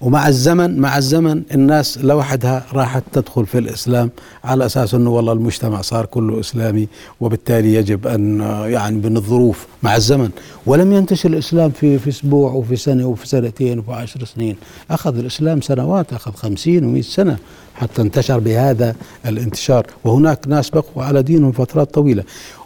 ومع 0.01 0.27
الزمن 0.27 0.79
مع 0.79 0.97
الزمن 0.97 1.43
الناس 1.53 1.97
لوحدها 1.97 2.65
راحت 2.73 3.03
تدخل 3.13 3.45
في 3.45 3.57
الإسلام 3.57 4.09
على 4.43 4.65
أساس 4.65 4.93
إنه 4.93 5.09
والله 5.09 5.33
المجتمع 5.33 5.81
صار 5.81 6.05
كله 6.05 6.39
إسلامي 6.39 6.87
وبالتالي 7.21 7.73
يجب 7.73 8.07
أن 8.07 8.39
يعني 8.65 8.95
من 8.95 9.17
الظروف 9.17 9.67
مع 9.83 9.95
الزمن. 9.95 10.29
ولم 10.65 10.93
ينتشر 10.93 11.29
الإسلام 11.29 11.71
في 11.71 11.99
في 11.99 12.09
أسبوع 12.09 12.51
وفي 12.51 12.75
سنة 12.75 13.07
وفي 13.07 13.27
سنتين 13.27 13.79
وفي 13.79 13.91
عشر 13.91 14.25
سنين. 14.25 14.55
أخذ 14.91 15.17
الإسلام 15.17 15.61
سنوات 15.61 16.13
أخذ 16.13 16.31
خمسين 16.31 16.85
ومئة 16.85 17.01
سنة 17.01 17.37
حتى 17.75 18.01
انتشر 18.01 18.39
بهذا 18.39 18.95
الانتشار. 19.25 19.87
وهناك 20.03 20.47
ناس 20.47 20.69
بقوا 20.69 21.03
على 21.03 21.23
دينهم 21.23 21.51
فترات 21.51 21.93
طويلة. 21.93 22.23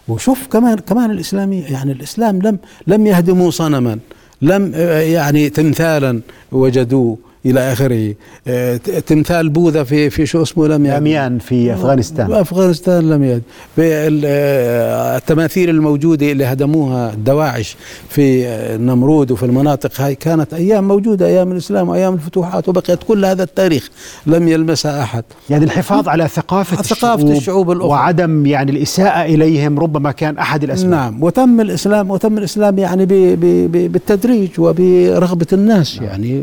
وشوف 0.07 0.47
كمان 0.47 0.77
كمان 0.77 1.11
الإسلامي 1.11 1.59
يعني 1.59 1.91
الإسلام 1.91 2.41
لم 2.41 2.57
لم 2.87 3.07
يهدموا 3.07 3.51
صنما. 3.51 3.99
لم 4.43 4.71
يعني 5.15 5.49
تمثالا 5.49 6.21
وجدوه. 6.51 7.17
إلى 7.45 7.73
اخره 7.73 8.13
آه، 8.47 8.77
تمثال 8.77 9.49
بوذا 9.49 9.83
في 9.83 10.09
في 10.09 10.25
شو 10.25 10.41
اسمه 10.41 10.67
لم 10.67 10.85
يد 10.85 10.91
باميان 10.91 11.39
في 11.39 11.73
أفغانستان. 11.73 12.33
أفغانستان 12.33 13.09
لم 13.09 13.23
يد 13.23 13.41
آه، 13.79 15.17
التماثيل 15.17 15.69
الموجودة 15.69 16.31
اللي 16.31 16.45
هدموها 16.45 17.13
الدواعش 17.13 17.77
في 18.09 18.45
النمرود 18.47 19.31
وفي 19.31 19.45
المناطق 19.45 20.01
هاي 20.01 20.15
كانت 20.15 20.53
أيام 20.53 20.87
موجودة 20.87 21.27
أيام 21.27 21.51
الإسلام 21.51 21.89
وأيام 21.89 22.13
الفتوحات 22.13 22.69
وبقيت 22.69 22.99
كل 23.07 23.25
هذا 23.25 23.43
التاريخ 23.43 23.89
لم 24.27 24.47
يلمسها 24.47 25.03
أحد. 25.03 25.23
يعني 25.49 25.65
الحفاظ 25.65 26.07
على 26.07 26.27
ثقافة 26.27 26.81
ثقافة 26.81 27.13
الشعوب, 27.15 27.37
الشعوب 27.37 27.71
الأخرى. 27.71 27.89
وعدم 27.89 28.45
يعني 28.45 28.71
الإساءة 28.71 29.25
إليهم 29.25 29.79
ربما 29.79 30.11
كان 30.11 30.37
أحد 30.37 30.63
الأسباب. 30.63 30.91
نعم 30.91 31.23
وتم 31.23 31.61
الإسلام 31.61 32.11
وتم 32.11 32.37
الإسلام 32.37 32.79
يعني 32.79 33.05
بالتدريج 33.67 34.49
وبرغبة 34.57 35.47
الناس 35.53 35.95
نعم. 35.95 36.05
يعني 36.05 36.41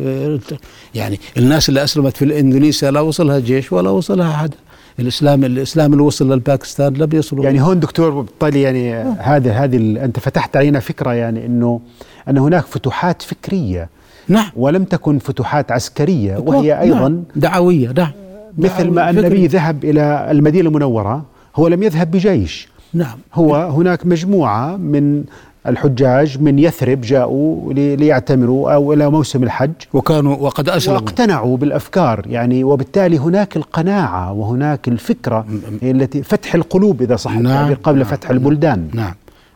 يعني 0.94 1.20
الناس 1.36 1.68
اللي 1.68 1.84
أسلمت 1.84 2.16
في 2.16 2.40
إندونيسيا 2.40 2.90
لا 2.90 3.00
وصلها 3.00 3.38
جيش 3.38 3.72
ولا 3.72 3.90
وصلها 3.90 4.32
حدا 4.32 4.56
الاسلام 4.98 5.44
الإسلام 5.44 5.92
اللي 5.92 6.02
وصل 6.02 6.32
للباكستان 6.32 6.94
لم 6.94 7.08
يصلوا 7.12 7.44
يعني 7.44 7.60
هون 7.62 7.80
دكتور 7.80 8.10
بالتالي 8.10 8.62
يعني 8.62 8.94
هذا 9.18 9.52
هذه 9.52 9.76
أنت 10.04 10.18
فتحت 10.18 10.56
علينا 10.56 10.80
فكرة 10.80 11.12
يعني 11.12 11.46
إنه 11.46 11.80
أن 12.28 12.38
هناك 12.38 12.64
فتوحات 12.66 13.22
فكرية 13.22 13.88
نعم. 14.28 14.50
ولم 14.56 14.84
تكن 14.84 15.18
فتوحات 15.18 15.72
عسكرية 15.72 16.36
وهي 16.36 16.80
أيضا 16.80 17.08
نعم. 17.08 17.22
دعوية. 17.36 17.92
نعم. 17.96 18.10
مثل 18.58 18.90
ما 18.90 19.10
النبي 19.10 19.46
ذهب 19.46 19.84
إلى 19.84 20.28
المدينة 20.30 20.68
المنورة 20.68 21.24
هو 21.56 21.68
لم 21.68 21.82
يذهب 21.82 22.10
بجيش. 22.10 22.68
نعم. 22.94 23.18
هو 23.34 23.54
هناك 23.54 24.06
مجموعة 24.06 24.76
من 24.76 25.24
الحجاج 25.66 26.40
من 26.42 26.58
يثرب 26.58 27.00
جاءوا 27.00 27.72
ليعتمروا 27.72 28.72
أو 28.74 28.92
إلى 28.92 29.10
موسم 29.10 29.42
الحج. 29.42 29.72
وكانوا 29.92 30.36
وقد 30.36 30.68
أسلموا. 30.68 30.98
واقتنعوا 31.00 31.56
بالأفكار. 31.56 32.22
يعني 32.26 32.64
وبالتالي 32.64 33.18
هناك 33.18 33.56
القناعة 33.56 34.32
وهناك 34.32 34.88
الفكرة 34.88 35.46
التي 35.82 36.22
فتح 36.22 36.54
القلوب 36.54 37.02
إذا 37.02 37.16
صح 37.16 37.36
نعم. 37.36 37.74
قبل 37.74 37.98
نعم. 37.98 38.08
فتح 38.08 38.30
البلدان. 38.30 38.88
نعم. 38.94 39.14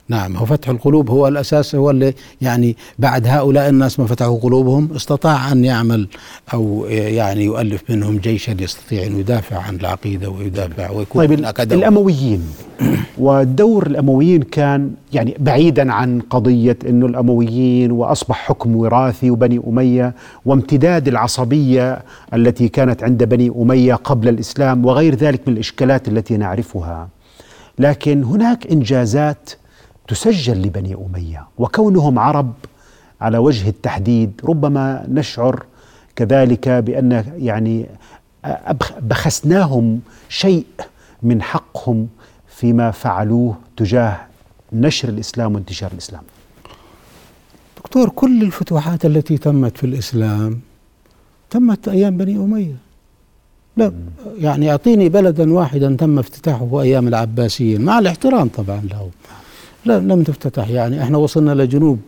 نعم 0.09 0.37
هو 0.37 0.45
فتح 0.47 0.69
القلوب 0.69 1.11
هو 1.11 1.29
الأساس 1.29 1.75
هو 1.75 1.90
اللي 1.90 2.14
يعني 2.40 2.77
بعد 2.99 3.27
هؤلاء 3.27 3.69
الناس 3.69 4.01
ما 4.01 4.07
فتحوا 4.07 4.38
قلوبهم 4.38 4.88
استطاع 4.97 5.53
أن 5.53 5.64
يعمل 5.64 6.09
أو 6.55 6.87
يعني 6.90 7.45
يؤلف 7.45 7.90
منهم 7.90 8.19
جيشا 8.19 8.57
يستطيع 8.61 9.07
أن 9.07 9.19
يدافع 9.19 9.59
عن 9.59 9.77
العقيدة 9.77 10.31
ويدافع 10.31 10.90
ويكون 10.90 11.27
طيب 11.27 11.33
الأمويين 11.73 12.43
ودور 13.19 13.87
الأمويين 13.87 14.43
كان 14.43 14.90
يعني 15.12 15.35
بعيدا 15.38 15.93
عن 15.93 16.21
قضية 16.21 16.79
إنه 16.88 17.07
الأمويين 17.07 17.93
وأصبح 17.93 18.37
حكم 18.49 18.77
وراثي 18.77 19.31
وبني 19.31 19.61
أمية 19.67 20.14
وامتداد 20.45 21.09
العصبية 21.09 22.03
التي 22.35 22.69
كانت 22.69 23.03
عند 23.03 23.25
بني 23.25 23.53
أمية 23.57 23.95
قبل 23.95 24.29
الإسلام 24.29 24.87
وغير 24.87 25.14
ذلك 25.14 25.40
من 25.49 25.55
الإشكالات 25.55 26.09
التي 26.09 26.37
نعرفها. 26.37 27.09
لكن 27.79 28.23
هناك 28.25 28.67
إنجازات 28.67 29.51
تسجل 30.09 30.62
لبني 30.62 30.95
أمية 30.95 31.47
وكونهم 31.59 32.19
عرب 32.19 32.53
على 33.21 33.38
وجه 33.38 33.69
التحديد 33.69 34.40
ربما 34.45 35.07
نشعر 35.09 35.64
كذلك 36.17 36.69
بأن 36.69 37.25
يعني 37.38 37.87
بخسناهم 39.01 40.01
شيء 40.29 40.67
من 41.23 41.43
حقهم 41.43 42.09
فيما 42.49 42.90
فعلوه 42.90 43.57
تجاه 43.77 44.21
نشر 44.73 45.09
الإسلام 45.09 45.55
وانتشار 45.55 45.93
الإسلام. 45.93 46.23
دكتور 47.77 48.09
كل 48.09 48.43
الفتوحات 48.43 49.05
التي 49.05 49.38
تمت 49.38 49.79
في 49.79 49.85
الإسلام 49.87 50.61
تمت 51.51 51.88
أيام 51.88 52.17
بني 52.17 52.37
أمية. 52.37 52.77
لا 53.77 53.93
يعني 54.38 54.71
أعطيني 54.71 55.09
بلدا 55.09 55.53
واحدا 55.53 55.97
تم 55.97 56.19
افتتاحه 56.19 56.83
أيام 56.83 57.09
العباسيين 57.09 57.81
مع 57.81 57.99
الاحترام 57.99 58.49
طبعا 58.49 58.81
له. 58.90 59.11
لا 59.87 59.99
لم 60.01 60.23
تفتتح. 60.23 60.68
يعني 60.68 61.03
إحنا 61.03 61.18
وصلنا 61.18 61.55
لجنوب 61.55 61.99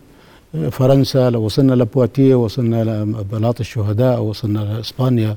فرنسا 0.71 1.29
لو 1.29 1.41
وصلنا 1.41 1.73
لبواتية 1.73 2.35
وصلنا 2.35 2.83
لبلاط 2.83 3.59
الشهداء 3.59 4.21
وصلنا 4.21 4.59
لإسبانيا. 4.59 5.35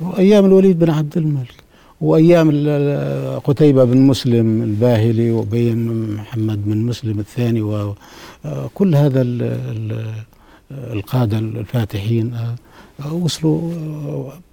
وأيام 0.00 0.44
الوليد 0.44 0.78
بن 0.78 0.90
عبد 0.90 1.16
الملك 1.16 1.54
وأيام 2.00 2.50
قتيبة 3.44 3.84
بن 3.84 3.98
مسلم 3.98 4.62
الباهلي 4.62 5.30
وبين 5.30 6.12
محمد 6.14 6.64
بن 6.64 6.76
مسلم 6.76 7.18
الثاني 7.18 7.62
وكل 7.62 8.94
هذا 8.94 9.22
القادة 10.72 11.38
الفاتحين 11.38 12.36
وصلوا 13.12 13.72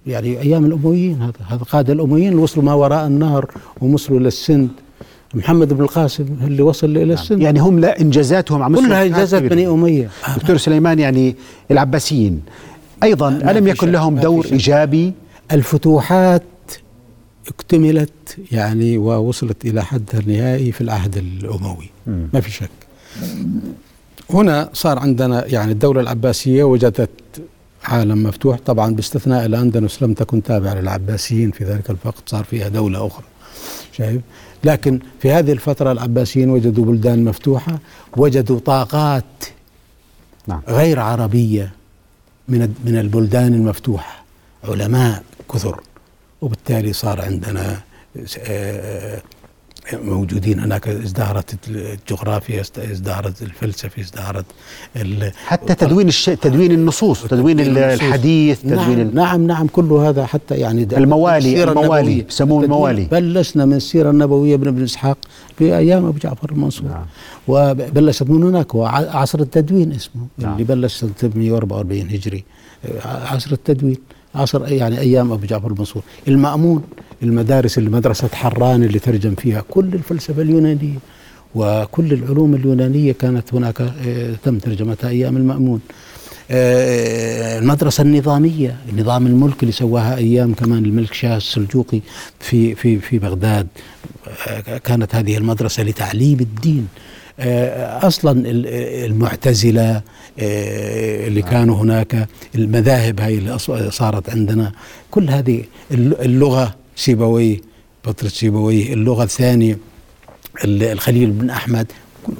يعني 0.06 0.40
أيام 0.40 0.64
الأمويين 0.64 1.22
هذا 1.22 1.32
هذا 1.46 1.62
قادة 1.62 1.92
الأمويين 1.92 2.38
وصلوا 2.38 2.64
ما 2.64 2.74
وراء 2.74 3.06
النهر 3.06 3.50
ووصلوا 3.80 4.20
للسند. 4.20 4.68
محمد 5.36 5.72
بن 5.72 5.82
القاسم 5.82 6.26
اللي 6.44 6.62
وصل 6.62 6.96
إلى 6.96 7.14
السن. 7.14 7.42
يعني 7.42 7.60
هم 7.60 7.78
لا 7.78 8.00
إنجازاتهم 8.00 8.62
عم 8.62 8.76
كلها 8.76 9.06
إنجازات 9.06 9.42
بني 9.42 9.66
أمية. 9.68 10.10
دكتور 10.36 10.56
سليمان 10.56 10.98
يعني 10.98 11.36
العباسيين. 11.70 12.42
أيضا 13.02 13.28
ألم 13.28 13.68
يكن 13.68 13.92
لهم 13.92 14.18
دور 14.18 14.46
إيجابي؟ 14.52 15.12
الفتوحات 15.52 16.42
اكتملت 17.48 18.36
يعني 18.52 18.98
ووصلت 18.98 19.64
إلى 19.64 19.84
حدها 19.84 20.20
النهائي 20.20 20.72
في 20.72 20.80
العهد 20.80 21.16
الأموي. 21.16 21.90
م. 22.06 22.26
ما 22.34 22.40
في 22.40 22.50
شك. 22.50 22.70
هنا 24.30 24.70
صار 24.72 24.98
عندنا 24.98 25.46
يعني 25.46 25.72
الدولة 25.72 26.00
العباسية 26.00 26.64
وجدت 26.64 27.10
عالم 27.84 28.22
مفتوح. 28.22 28.58
طبعا 28.66 28.94
باستثناء 28.94 29.46
الأندلس 29.46 30.02
لم 30.02 30.14
تكن 30.14 30.42
تابعة 30.42 30.74
للعباسيين 30.74 31.50
في 31.50 31.64
ذلك 31.64 31.90
الوقت 31.90 32.22
صار 32.26 32.44
فيها 32.44 32.68
دولة 32.68 33.06
أخرى. 33.06 33.24
شايف؟ 33.92 34.20
لكن 34.64 35.00
في 35.20 35.32
هذه 35.32 35.52
الفترة 35.52 35.92
العباسيين 35.92 36.50
وجدوا 36.50 36.84
بلدان 36.84 37.24
مفتوحة 37.24 37.78
وجدوا 38.16 38.58
طاقات 38.58 39.24
نعم. 40.46 40.60
غير 40.68 41.00
عربية 41.00 41.72
من 42.48 42.74
من 42.84 42.98
البلدان 42.98 43.54
المفتوحة. 43.54 44.24
علماء 44.64 45.22
كثر. 45.52 45.80
وبالتالي 46.40 46.92
صار 46.92 47.20
عندنا 47.20 47.80
آه، 48.38 49.22
موجودين 49.94 50.60
هناك 50.60 50.88
ازدهرت 50.88 51.54
الجغرافيا 51.68 52.60
ازدهرت 52.60 53.42
الفلسفة 53.42 54.02
ازدهرت 54.02 54.44
حتى 55.46 55.74
تدوين 55.74 56.08
الشيء 56.08 56.34
تدوين 56.34 56.72
النصوص 56.72 57.22
تدوين 57.26 57.60
الحديث 57.60 58.62
تدوين 58.62 59.14
نعم 59.14 59.14
نعم, 59.14 59.46
نعم 59.46 59.66
كل 59.66 59.92
هذا 59.92 60.26
حتى 60.26 60.54
يعني 60.54 60.88
الموالي 60.96 61.64
الموالي 61.64 62.26
يسمون 62.28 62.64
الموالي 62.64 63.04
بلشنا 63.04 63.64
من 63.64 63.74
السيرة 63.74 64.10
النبوية 64.10 64.56
بن 64.56 64.68
ابن 64.68 64.82
إسحاق 64.82 65.18
في 65.58 65.76
أيام 65.76 66.04
أبو 66.04 66.18
جعفر 66.18 66.50
المنصور. 66.50 66.88
نعم. 66.88 67.06
وبلشت 67.48 68.30
من 68.30 68.42
هناك 68.42 68.74
وعصر 68.74 69.40
التدوين 69.40 69.92
اسمه. 69.92 70.26
نعم. 70.38 70.52
اللي 70.52 70.64
بلش 70.64 70.96
سنة 70.96 71.10
344 71.18 72.00
هجري. 72.00 72.44
عصر 73.04 73.52
التدوين 73.52 73.96
عصر 74.34 74.72
يعني 74.72 74.98
أيام 75.00 75.32
أبو 75.32 75.46
جعفر 75.46 75.70
المنصور. 75.70 76.02
المأمون 76.28 76.82
المدارس 77.22 77.78
اللي 77.78 77.90
مدرسة 77.90 78.28
حران 78.28 78.82
اللي 78.82 78.98
ترجم 78.98 79.34
فيها 79.34 79.60
كل 79.70 79.94
الفلسفة 79.94 80.42
اليونانية 80.42 80.98
وكل 81.54 82.12
العلوم 82.12 82.54
اليونانية 82.54 83.12
كانت 83.12 83.54
هناك 83.54 83.80
آه، 83.80 84.34
تم 84.44 84.58
ترجمتها 84.58 85.10
أيام 85.10 85.36
المأمون. 85.36 85.80
آه، 86.50 87.58
المدرسة 87.58 88.02
النظامية 88.02 88.76
نظام 88.98 89.26
الملك 89.26 89.62
اللي 89.62 89.72
سواها 89.72 90.16
أيام 90.16 90.54
كمان 90.54 90.84
الملك 90.84 91.12
شاه 91.12 91.36
السلجوقي 91.36 92.00
في 92.40 92.74
في 92.74 92.98
في 92.98 93.18
بغداد. 93.18 93.66
آه، 94.48 94.78
كانت 94.78 95.14
هذه 95.14 95.36
المدرسة 95.36 95.82
لتعليم 95.82 96.40
الدين. 96.40 96.88
أصلا 98.02 98.42
المعتزلة 99.06 100.02
اللي 100.38 101.42
كانوا 101.42 101.76
هناك 101.76 102.28
المذاهب 102.54 103.20
هاي 103.20 103.38
اللي 103.38 103.58
صارت 103.90 104.30
عندنا. 104.30 104.72
كل 105.10 105.30
هذه 105.30 105.64
اللغة 105.90 106.74
سيبويه 106.96 107.60
فتره 108.02 108.28
سيبويه 108.28 108.92
اللغة 108.92 109.24
الثانية 109.24 109.78
الخليل 110.64 111.30
بن 111.30 111.50
أحمد 111.50 111.86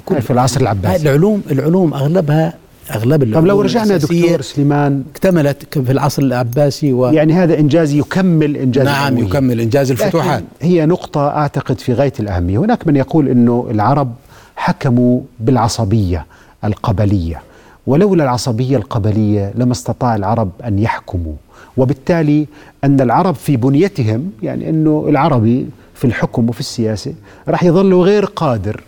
كل 0.05 0.21
في 0.21 0.31
العصر 0.31 0.61
العباسي. 0.61 1.03
العلوم 1.03 1.41
العلوم 1.51 1.93
اغلبها 1.93 2.53
أغلب 2.91 3.33
طب 3.33 3.45
لو 3.45 3.61
رجعنا 3.61 3.97
دكتور 3.97 4.41
سليمان. 4.41 5.03
اكتملت 5.11 5.79
في 5.79 5.91
العصر 5.91 6.21
العباسي 6.21 6.93
و 6.93 7.07
يعني 7.07 7.33
هذا 7.33 7.59
إنجاز 7.59 7.93
يكمل 7.93 8.57
إنجاز 8.57 8.85
نعم 8.85 9.07
الأموية. 9.07 9.29
يكمل 9.29 9.59
إنجاز 9.61 9.91
الفتوحات. 9.91 10.43
هي 10.61 10.85
نقطة 10.85 11.27
أعتقد 11.27 11.79
في 11.79 11.93
غاية 11.93 12.13
الأهمية. 12.19 12.57
هناك 12.57 12.87
من 12.87 12.95
يقول 12.95 13.29
إنه 13.29 13.67
العرب 13.71 14.13
حكموا 14.55 15.21
بالعصبية 15.39 16.25
القبلية. 16.63 17.41
ولولا 17.87 18.23
العصبية 18.23 18.77
القبلية 18.77 19.53
لما 19.55 19.71
استطاع 19.71 20.15
العرب 20.15 20.49
أن 20.65 20.79
يحكموا 20.79 21.33
وبالتالي 21.77 22.47
أن 22.83 23.01
العرب 23.01 23.35
في 23.35 23.57
بنيتهم 23.57 24.31
يعني 24.43 24.69
أنه 24.69 25.05
العربي 25.09 25.67
في 25.93 26.05
الحكم 26.05 26.49
وفي 26.49 26.59
السياسة 26.59 27.13
راح 27.47 27.63
يظل 27.63 27.93
غير 27.93 28.25
قادر 28.25 28.83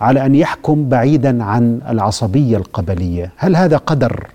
على 0.00 0.26
أن 0.26 0.34
يحكم 0.34 0.88
بعيدا 0.88 1.44
عن 1.44 1.80
العصبية 1.88 2.56
القبلية، 2.56 3.32
هل 3.36 3.56
هذا 3.56 3.76
قدر 3.76 4.26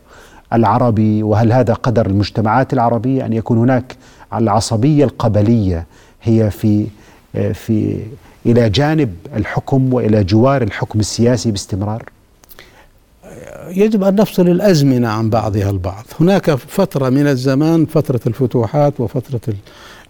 العربي 0.53 1.23
وهل 1.23 1.51
هذا 1.53 1.73
قدر 1.73 2.05
المجتمعات 2.05 2.73
العربية 2.73 3.25
أن 3.25 3.33
يكون 3.33 3.57
هناك 3.57 3.95
العصبية 4.33 5.03
القبلية 5.03 5.85
هي 6.23 6.51
في 6.51 6.87
في 7.53 7.99
إلى 8.45 8.69
جانب 8.69 9.15
الحكم 9.35 9.93
وإلى 9.93 10.23
جوار 10.23 10.61
الحكم 10.61 10.99
السياسي 10.99 11.51
باستمرار؟ 11.51 12.03
يجب 13.67 14.03
أن 14.03 14.15
نفصل 14.15 14.47
الأزمنة 14.47 15.07
عن 15.07 15.29
بعضها 15.29 15.69
البعض، 15.69 16.05
هناك 16.19 16.51
فترة 16.55 17.09
من 17.09 17.27
الزمان 17.27 17.85
فترة 17.85 18.19
الفتوحات 18.27 18.99
وفترة 18.99 19.53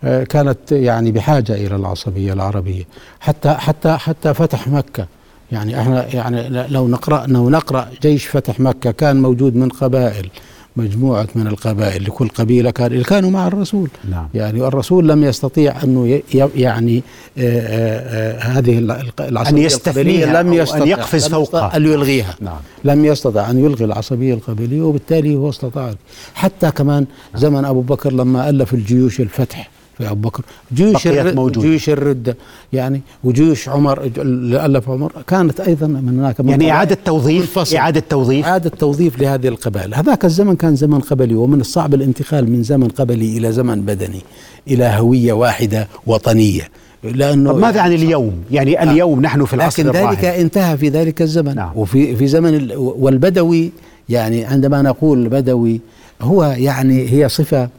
آه، 0.03 0.23
كانت 0.23 0.71
يعني 0.71 1.11
بحاجة 1.11 1.53
إلى 1.55 1.75
العصبية 1.75 2.33
العربية، 2.33 2.83
حتى 3.19 3.49
حتى 3.49 3.97
حتى 3.97 4.33
فتح 4.33 4.67
مكة. 4.67 5.07
يعني 5.51 5.81
إحنا 5.81 6.15
يعني 6.15 6.49
لو 6.49 6.87
نقرأ 6.87 7.25
لو 7.27 7.49
نقرأ 7.49 7.87
جيش 8.01 8.27
فتح 8.27 8.59
مكة 8.59 8.91
كان 8.91 9.21
موجود 9.21 9.55
من 9.55 9.69
قبائل. 9.69 10.29
مجموعة 10.77 11.27
من 11.35 11.47
القبائل. 11.47 12.03
لكل 12.03 12.27
قبيلة 12.27 12.71
كان 12.71 13.01
كانوا 13.01 13.29
مع 13.29 13.47
الرسول. 13.47 13.89
نعم. 14.09 14.27
يعني 14.33 14.67
الرسول 14.67 15.09
لم 15.09 15.23
يستطيع 15.23 15.83
أنه 15.83 16.21
يعني 16.55 17.03
آآ 17.37 17.43
آه، 17.43 17.59
آآ 17.59 18.37
آه، 18.37 18.59
هذه 18.59 18.77
العصبية 19.19 19.59
أن 19.59 19.65
يستثنيها 19.65 20.43
لم 20.43 20.53
يستطيع 20.53 20.83
أن 20.83 20.87
يقفز 20.87 21.27
فوقها. 21.27 21.77
أن 21.77 21.85
يلغيها. 21.85 22.35
نعم. 22.41 22.59
لم 22.83 23.05
يستطع 23.05 23.49
أن 23.49 23.65
يلغي 23.65 23.85
العصبية 23.85 24.33
القبلية 24.33 24.81
وبالتالي 24.81 25.35
هو 25.35 25.49
استطاع. 25.49 25.93
حتى 26.33 26.71
كمان 26.71 27.05
زمن 27.35 27.65
أبو 27.65 27.81
بكر 27.81 28.13
لما 28.13 28.49
ألف 28.49 28.73
الجيوش 28.73 29.19
الفتح 29.19 29.78
في 29.99 30.11
أبو 30.11 30.29
بكر. 30.29 30.43
جيوش 30.73 31.07
الرد 31.07 31.51
جيوش 31.51 31.89
الرده 31.89 32.37
يعني 32.73 33.01
وجيوش 33.23 33.69
عمر 33.69 34.11
اللي 34.17 34.65
ألف 34.65 34.89
عمر 34.89 35.11
كانت 35.27 35.59
أيضا 35.59 35.87
من 35.87 36.19
هناك 36.19 36.41
من 36.41 36.49
يعني 36.49 36.71
إعادة 36.71 36.97
توظيف؟ 37.05 37.75
إعادة 37.75 38.03
توظيف؟ 38.09 38.45
إعادة 38.45 38.69
توظيف 38.69 39.19
لهذه 39.19 39.47
القبائل. 39.47 39.93
هذاك 39.93 40.25
الزمن 40.25 40.55
كان 40.55 40.75
زمن 40.75 40.99
قبلي 40.99 41.35
ومن 41.35 41.61
الصعب 41.61 41.93
الانتقال 41.93 42.51
من 42.51 42.63
زمن 42.63 42.87
قبلي 42.87 43.37
إلى 43.37 43.51
زمن 43.51 43.81
بدني 43.81 44.21
إلى 44.67 44.85
هوية 44.85 45.33
واحدة 45.33 45.87
وطنية. 46.07 46.69
لأنه 47.03 47.51
طب 47.51 47.57
ماذا 47.59 47.81
عن 47.81 47.93
اليوم؟ 47.93 48.33
يعني 48.51 48.79
آه. 48.79 48.83
اليوم 48.83 49.21
نحن 49.21 49.45
في 49.45 49.53
العصر 49.53 49.83
لكن 49.83 49.91
ذلك 49.91 50.25
الراهن. 50.25 50.39
انتهى 50.39 50.77
في 50.77 50.89
ذلك 50.89 51.21
الزمن. 51.21 51.55
نعم. 51.55 51.71
وفي 51.75 52.15
في 52.15 52.27
زمن 52.27 52.71
والبدوي 52.75 53.71
يعني 54.09 54.45
عندما 54.45 54.81
نقول 54.81 55.29
بدوي 55.29 55.81
هو 56.21 56.43
يعني 56.43 57.09
هي 57.11 57.29
صفة 57.29 57.69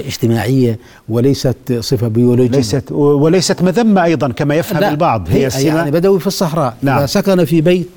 اجتماعية 0.00 0.78
وليست 1.08 1.56
صفة 1.80 2.08
بيولوجية. 2.08 2.56
ليست 2.56 2.92
وليست 2.92 3.62
مذمة 3.62 4.04
أيضا 4.04 4.28
كما 4.28 4.54
يفهم 4.54 4.80
لا 4.80 4.90
البعض 4.90 5.28
هي, 5.30 5.48
هي 5.52 5.66
يعني 5.66 5.90
بدوي 5.90 6.20
في 6.20 6.26
الصحراء. 6.26 6.76
نعم. 6.82 6.98
إذا 6.98 7.06
سكن 7.06 7.44
في 7.44 7.60
بيت 7.60 7.88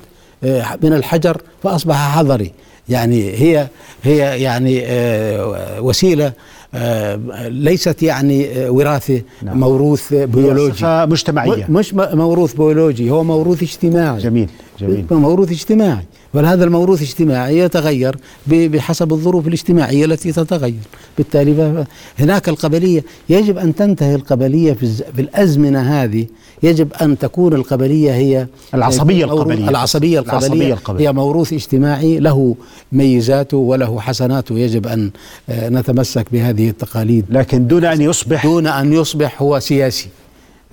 آه، 0.44 0.64
من 0.82 0.92
الحجر 0.92 1.42
فأصبح 1.62 2.16
حضري 2.16 2.52
يعني 2.88 3.30
هي 3.30 3.68
هي 4.02 4.42
يعني 4.42 4.82
آه، 4.86 5.80
وسيلة 5.80 6.32
آه، 6.74 7.48
ليست 7.48 8.02
يعني 8.02 8.48
وراثة 8.68 9.22
نعم. 9.42 9.60
موروث 9.60 10.14
بيولوجي. 10.14 10.74
صفة 10.74 11.06
مجتمعية. 11.06 11.66
مش 11.68 11.94
موروث 11.94 12.54
بيولوجي 12.54 13.10
هو 13.10 13.24
موروث 13.24 13.62
اجتماعي. 13.62 14.18
جميل 14.18 14.48
جميل. 14.80 15.04
موروث 15.10 15.50
اجتماعي. 15.50 16.04
ولهذا 16.34 16.64
الموروث 16.64 17.02
الاجتماعي 17.02 17.58
يتغير 17.58 18.16
بحسب 18.46 19.12
الظروف 19.12 19.46
الاجتماعية 19.46 20.04
التي 20.04 20.32
تتغير. 20.32 20.74
بالتالي 21.18 21.84
هناك 22.18 22.48
القبلية 22.48 23.04
يجب 23.28 23.58
أن 23.58 23.74
تنتهي 23.74 24.14
القبلية 24.14 24.72
في 24.72 25.02
الأزمنة 25.18 25.80
هذه. 25.80 26.26
يجب 26.62 26.92
أن 27.02 27.18
تكون 27.18 27.52
القبلية 27.54 28.12
هي 28.14 28.46
العصبية 28.74 29.24
القبلية. 29.24 29.68
العصبية 29.68 30.18
القبلية, 30.18 30.40
العصبية 30.40 30.72
القبلية. 30.72 31.08
هي 31.08 31.12
موروث 31.12 31.52
اجتماعي 31.52 32.18
له 32.18 32.56
ميزاته 32.92 33.56
وله 33.56 34.00
حسناته. 34.00 34.58
يجب 34.58 34.86
أن 34.86 35.10
آه، 35.48 35.68
نتمسك 35.68 36.26
بهذه 36.32 36.68
التقاليد. 36.68 37.24
لكن 37.30 37.66
دون 37.66 37.84
أن 37.84 38.00
يصبح 38.00 38.46
دون 38.46 38.66
أن 38.66 38.92
يصبح 38.92 39.42
هو 39.42 39.58
سياسي. 39.58 40.08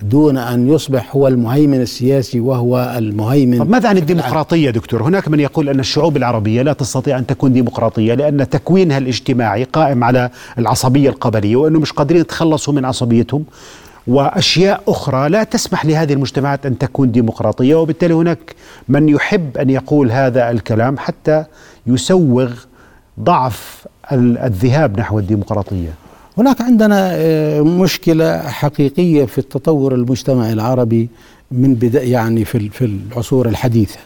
دون 0.02 0.38
أن 0.38 0.70
يصبح 0.70 1.16
هو 1.16 1.28
المهيمن 1.28 1.82
السياسي 1.82 2.40
وهو 2.40 2.96
المهيمن 2.98 3.58
طب 3.60 3.70
ماذا 3.70 3.90
عن 3.90 3.98
الديمقراطية 3.98 4.70
دكتور؟ 4.70 5.04
هناك 5.04 5.28
من 5.28 5.40
يقول 5.40 5.70
أن 5.70 5.80
الشعوب 5.80 6.18
العربية 6.18 6.62
لا 6.62 6.74
تستطيع 6.74 7.18
أن 7.18 7.26
تكون 7.26 7.54
ديمقراطية 7.54 8.14
لأن 8.14 8.50
تكوينها 8.50 8.98
الاجتماعي 8.98 9.64
قائم 9.64 10.04
على 10.04 10.30
العصبية 10.60 11.10
القبلية 11.10 11.56
وأنه 11.56 11.80
مش 11.80 11.92
قادرين 11.92 12.22
يتخلصوا 12.22 12.74
من 12.74 12.86
عصبيتهم 12.86 13.44
وأشياء 14.08 14.84
أخرى 14.88 15.30
لا 15.30 15.44
تسمح 15.44 15.86
لهذه 15.86 16.14
المجتمعات 16.14 16.66
أن 16.66 16.78
تكون 16.78 17.12
ديمقراطية 17.12 17.76
وبالتالي 17.76 18.14
هناك 18.14 18.56
من 18.90 19.10
يحب 19.10 19.58
أن 19.58 19.70
يقول 19.70 20.12
هذا 20.12 20.52
الكلام 20.52 20.98
حتى 20.98 21.44
يسوغ 21.88 22.52
ضعف 23.20 23.86
الذهاب 24.12 25.00
نحو 25.00 25.20
الديمقراطية. 25.20 25.94
هناك 26.38 26.62
عندنا 26.62 27.10
آه، 27.14 27.62
مشكلة 27.62 28.40
حقيقية 28.40 29.26
في 29.26 29.38
التطور 29.38 29.96
المجتمعي 29.96 30.54
العربي 30.54 31.10
من 31.52 31.76
بدا 31.76 32.04
يعني 32.04 32.46
في 32.46 32.70
في 32.70 32.86
العصور 32.86 33.50
الحديثة. 33.50 34.00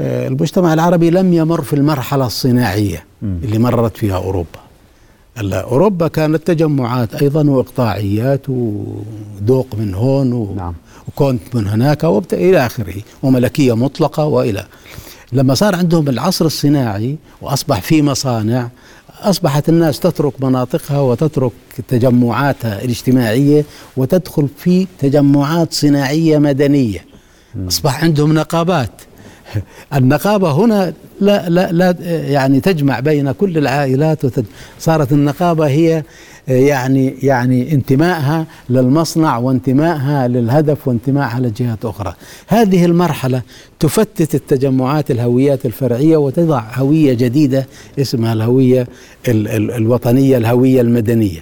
آه، 0.00 0.28
المجتمع 0.28 0.74
العربي 0.74 1.10
لم 1.10 1.32
يمر 1.32 1.62
في 1.62 1.72
المرحلة 1.72 2.26
الصناعية 2.26 3.04
اللي 3.22 3.58
مرت 3.58 3.96
فيها 3.96 4.16
أوروبا. 4.16 4.62
أوروبا 5.60 6.08
كانت 6.08 6.46
تجمعات 6.46 7.14
أيضا 7.22 7.50
وإقطاعيات 7.50 8.48
ودوق 8.48 9.66
من 9.78 9.94
هون 9.94 10.56
نعم. 10.56 10.74
وكونت 11.08 11.54
من 11.54 11.66
هناك 11.66 12.04
إلى 12.32 12.66
آخره 12.66 12.94
وملكية 13.22 13.76
مطلقة 13.76 14.24
وإلى 14.24 14.66
لما 15.32 15.54
صار 15.54 15.74
عندهم 15.74 16.08
العصر 16.08 16.46
الصناعي 16.46 17.16
وأصبح 17.40 17.80
في 17.80 18.02
مصانع 18.02 18.68
أصبحت 19.20 19.68
الناس 19.68 20.00
تترك 20.00 20.44
مناطقها 20.44 21.00
وتترك 21.00 21.52
تجمعاتها 21.88 22.84
الاجتماعية 22.84 23.64
وتدخل 23.96 24.48
في 24.58 24.86
تجمعات 24.98 25.72
صناعية 25.72 26.38
مدنية. 26.38 27.04
أصبح 27.68 28.04
عندهم 28.04 28.32
نقابات. 28.34 28.90
النقابة 29.96 30.52
هنا 30.52 30.92
لا 31.20 31.48
لا 31.48 31.72
لا 31.72 31.96
يعني 32.30 32.60
تجمع 32.60 33.00
بين 33.00 33.32
كل 33.32 33.58
العائلات 33.58 34.18
صارت 34.78 35.12
النقابة 35.12 35.66
هي 35.66 36.02
يعني 36.48 37.14
يعني 37.22 37.72
انتمائها 37.72 38.46
للمصنع 38.70 39.38
وانتمائها 39.38 40.28
للهدف 40.28 40.88
وانتمائها 40.88 41.40
لجهات 41.40 41.84
أخرى. 41.84 42.14
هذه 42.46 42.84
المرحلة 42.84 43.42
تفتت 43.80 44.34
التجمعات 44.34 45.10
الهويات 45.10 45.66
الفرعية 45.66 46.16
وتضع 46.16 46.62
هوية 46.74 47.14
جديدة 47.14 47.66
اسمها 47.98 48.32
الهوية 48.32 48.86
الوطنية 49.28 50.36
الهوية 50.36 50.80
المدنية. 50.80 51.40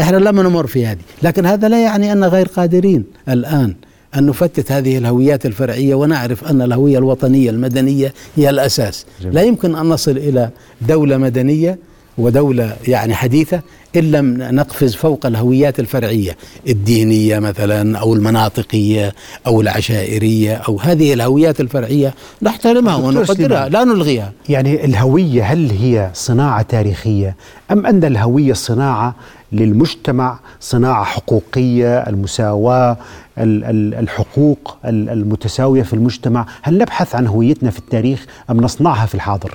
إحنا 0.00 0.16
لم 0.16 0.40
نمر 0.40 0.66
في 0.66 0.86
هذه، 0.86 0.98
لكن 1.22 1.46
هذا 1.46 1.68
لا 1.68 1.82
يعني 1.82 2.12
أن 2.12 2.24
غير 2.24 2.48
قادرين 2.48 3.04
الآن 3.28 3.74
أن 4.16 4.26
نفتت 4.26 4.72
هذه 4.72 4.98
الهويات 4.98 5.46
الفرعية 5.46 5.94
ونعرف 5.94 6.44
أن 6.44 6.62
الهوية 6.62 6.98
الوطنية 6.98 7.50
المدنية 7.50 8.14
هي 8.36 8.50
الأساس 8.50 9.06
جميل. 9.22 9.34
لا 9.34 9.42
يمكن 9.42 9.74
أن 9.76 9.86
نصل 9.86 10.10
إلى 10.16 10.50
دولة 10.80 11.16
مدنية 11.16 11.78
ودولة 12.18 12.76
يعني 12.88 13.14
حديثة 13.14 13.60
إن 13.96 14.10
لم 14.10 14.36
نقفز 14.42 14.94
فوق 14.94 15.26
الهويات 15.26 15.80
الفرعية 15.80 16.36
الدينية 16.68 17.38
مثلا 17.38 17.98
أو 17.98 18.14
المناطقية 18.14 19.14
أو 19.46 19.60
العشائرية 19.60 20.54
أو 20.54 20.80
هذه 20.80 21.12
الهويات 21.12 21.60
الفرعية 21.60 22.14
نحترمها 22.42 22.96
ونقدرها 22.96 23.68
لا 23.68 23.84
نلغيها 23.84 24.32
يعني 24.48 24.84
الهوية 24.84 25.44
هل 25.44 25.70
هي 25.70 26.10
صناعة 26.14 26.62
تاريخية 26.62 27.36
أم 27.70 27.86
أن 27.86 28.04
الهوية 28.04 28.52
صناعة 28.52 29.14
للمجتمع 29.52 30.38
صناعة 30.60 31.04
حقوقية 31.04 31.98
المساواة 31.98 32.96
الحقوق 33.38 34.76
المتساوية 34.84 35.82
في 35.82 35.92
المجتمع. 35.92 36.46
هل 36.62 36.78
نبحث 36.78 37.14
عن 37.14 37.26
هويتنا 37.26 37.70
في 37.70 37.78
التاريخ 37.78 38.26
أم 38.50 38.60
نصنعها 38.60 39.06
في 39.06 39.14
الحاضر؟ 39.14 39.54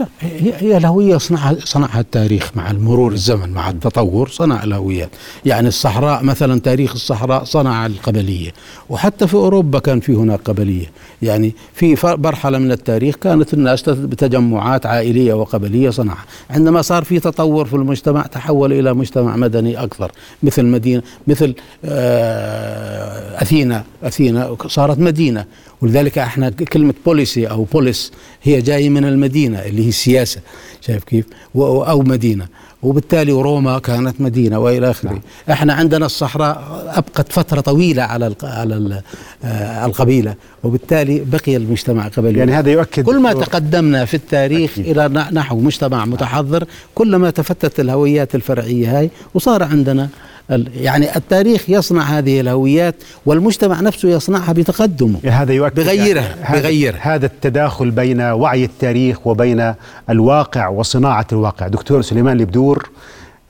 لا 0.00 0.06
هي 0.20 0.52
هي 0.56 0.76
الهوية 0.76 1.16
صنعها 1.16 1.56
صنعها 1.64 2.00
التاريخ 2.00 2.50
مع 2.56 2.70
المرور 2.70 3.12
الزمن 3.12 3.50
مع 3.50 3.70
التطور 3.70 4.28
صنع 4.28 4.64
الهويات. 4.64 5.10
يعني 5.44 5.68
الصحراء 5.68 6.22
مثلا 6.24 6.60
تاريخ 6.60 6.92
الصحراء 6.92 7.44
صنع 7.44 7.86
القبلية. 7.86 8.52
وحتى 8.88 9.26
في 9.26 9.34
أوروبا 9.34 9.78
كان 9.78 10.00
في 10.00 10.14
هناك 10.14 10.40
قبلية. 10.40 10.86
يعني 11.22 11.54
في 11.74 11.96
مرحلة 12.04 12.58
من 12.58 12.72
التاريخ 12.72 13.16
كانت 13.16 13.54
الناس 13.54 13.82
بتجمعات 13.82 14.86
عائلية 14.86 15.34
وقبلية 15.34 15.90
صنعها 15.90 16.24
عندما 16.50 16.82
صار 16.82 17.04
في 17.04 17.20
تطور 17.20 17.64
في 17.66 17.74
المجتمع 17.74 18.22
تحول 18.22 18.72
إلى 18.72 18.94
مجتمع 18.94 19.36
مدني 19.36 19.82
أكثر 19.82 20.12
مثل 20.42 20.64
مدينة 20.64 21.02
مثل 21.26 21.54
آه، 21.84 23.42
أثينا 23.42 23.84
أثينا 24.02 24.56
صارت 24.66 24.98
مدينة. 24.98 25.44
ولذلك 25.80 26.18
إحنا 26.18 26.50
كلمة 26.50 26.94
بوليسي 27.06 27.46
أو 27.46 27.64
بوليس 27.64 28.12
هي 28.42 28.60
جاية 28.60 28.88
من 28.88 29.04
المدينة 29.04 29.58
اللي 29.58 29.84
هي 29.84 29.88
السياسة. 29.88 30.40
شايف 30.80 31.04
كيف؟ 31.04 31.24
أو 31.56 32.02
مدينة. 32.02 32.46
وبالتالي 32.82 33.32
روما 33.32 33.78
كانت 33.78 34.20
مدينة 34.20 34.58
وإلى 34.58 34.90
آخره 34.90 35.10
نعم. 35.10 35.20
إحنا 35.50 35.72
عندنا 35.72 36.06
الصحراء 36.06 36.82
أبقت 36.88 37.32
فترة 37.32 37.60
طويلة 37.60 38.02
على 38.02 38.34
على 38.42 39.02
آه، 39.44 39.86
القبيلة 39.86 40.34
وبالتالي 40.64 41.20
بقي 41.20 41.56
المجتمع 41.56 42.08
قبلي 42.08 42.38
يعني 42.38 42.52
هذا 42.52 42.70
يؤكد 42.70 43.04
كل 43.04 43.18
ما 43.18 43.32
تقدمنا 43.32 44.04
في 44.04 44.14
التاريخ 44.14 44.72
أكيد. 44.78 44.98
إلى 44.98 45.28
نحو 45.32 45.60
مجتمع 45.60 46.04
متحضر 46.04 46.64
كلما 46.94 47.30
تفتت 47.30 47.80
الهويات 47.80 48.34
الفرعية 48.34 48.98
هاي 48.98 49.10
وصار 49.34 49.62
عندنا 49.62 50.08
يعني 50.50 51.16
التاريخ 51.16 51.70
يصنع 51.70 52.02
هذه 52.02 52.40
الهويات 52.40 52.94
والمجتمع 53.26 53.80
نفسه 53.80 54.08
يصنعها 54.08 54.52
بتقدمه. 54.52 55.18
هذا 55.24 55.52
يؤكد 55.52 55.74
بغيرها 55.74 56.36
يعني 56.42 56.60
بغيرها. 56.60 57.14
هذا 57.14 57.26
التداخل 57.26 57.90
بين 57.90 58.20
وعي 58.20 58.64
التاريخ 58.64 59.26
وبين 59.26 59.74
الواقع 60.10 60.68
وصناعة 60.68 61.26
الواقع. 61.32 61.68
دكتور 61.68 62.02
سليمان 62.02 62.40
البدور 62.40 62.90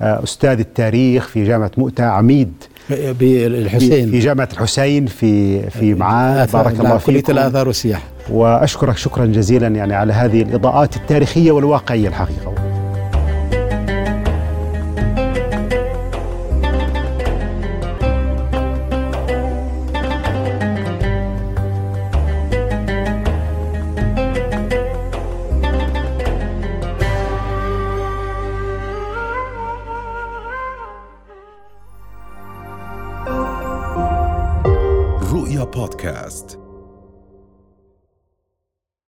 آه، 0.01 0.22
أستاذ 0.24 0.59
التاريخ 0.59 1.28
في 1.28 1.45
جامعة 1.45 1.70
مؤتة 1.76 2.05
عميد 2.05 2.53
بالحسين. 2.90 4.11
في 4.11 4.18
جامعة 4.18 4.49
الحسين 4.53 5.07
في 5.07 5.62
في 5.70 5.95
معاد 5.95 6.53
بارك 6.53 6.80
الله 6.80 6.99
فيك 6.99 7.07
كلية 7.07 7.24
الآثار 7.28 7.66
والسياحة 7.66 8.03
وأشكرك 8.30 8.97
شكرا 8.97 9.26
جزيلا 9.26 9.66
يعني 9.66 9.95
على 9.95 10.12
هذه 10.12 10.43
الإضاءات 10.43 10.97
التاريخية 10.97 11.53
والواقعية 11.53 12.09
الحقيقة. 12.09 12.72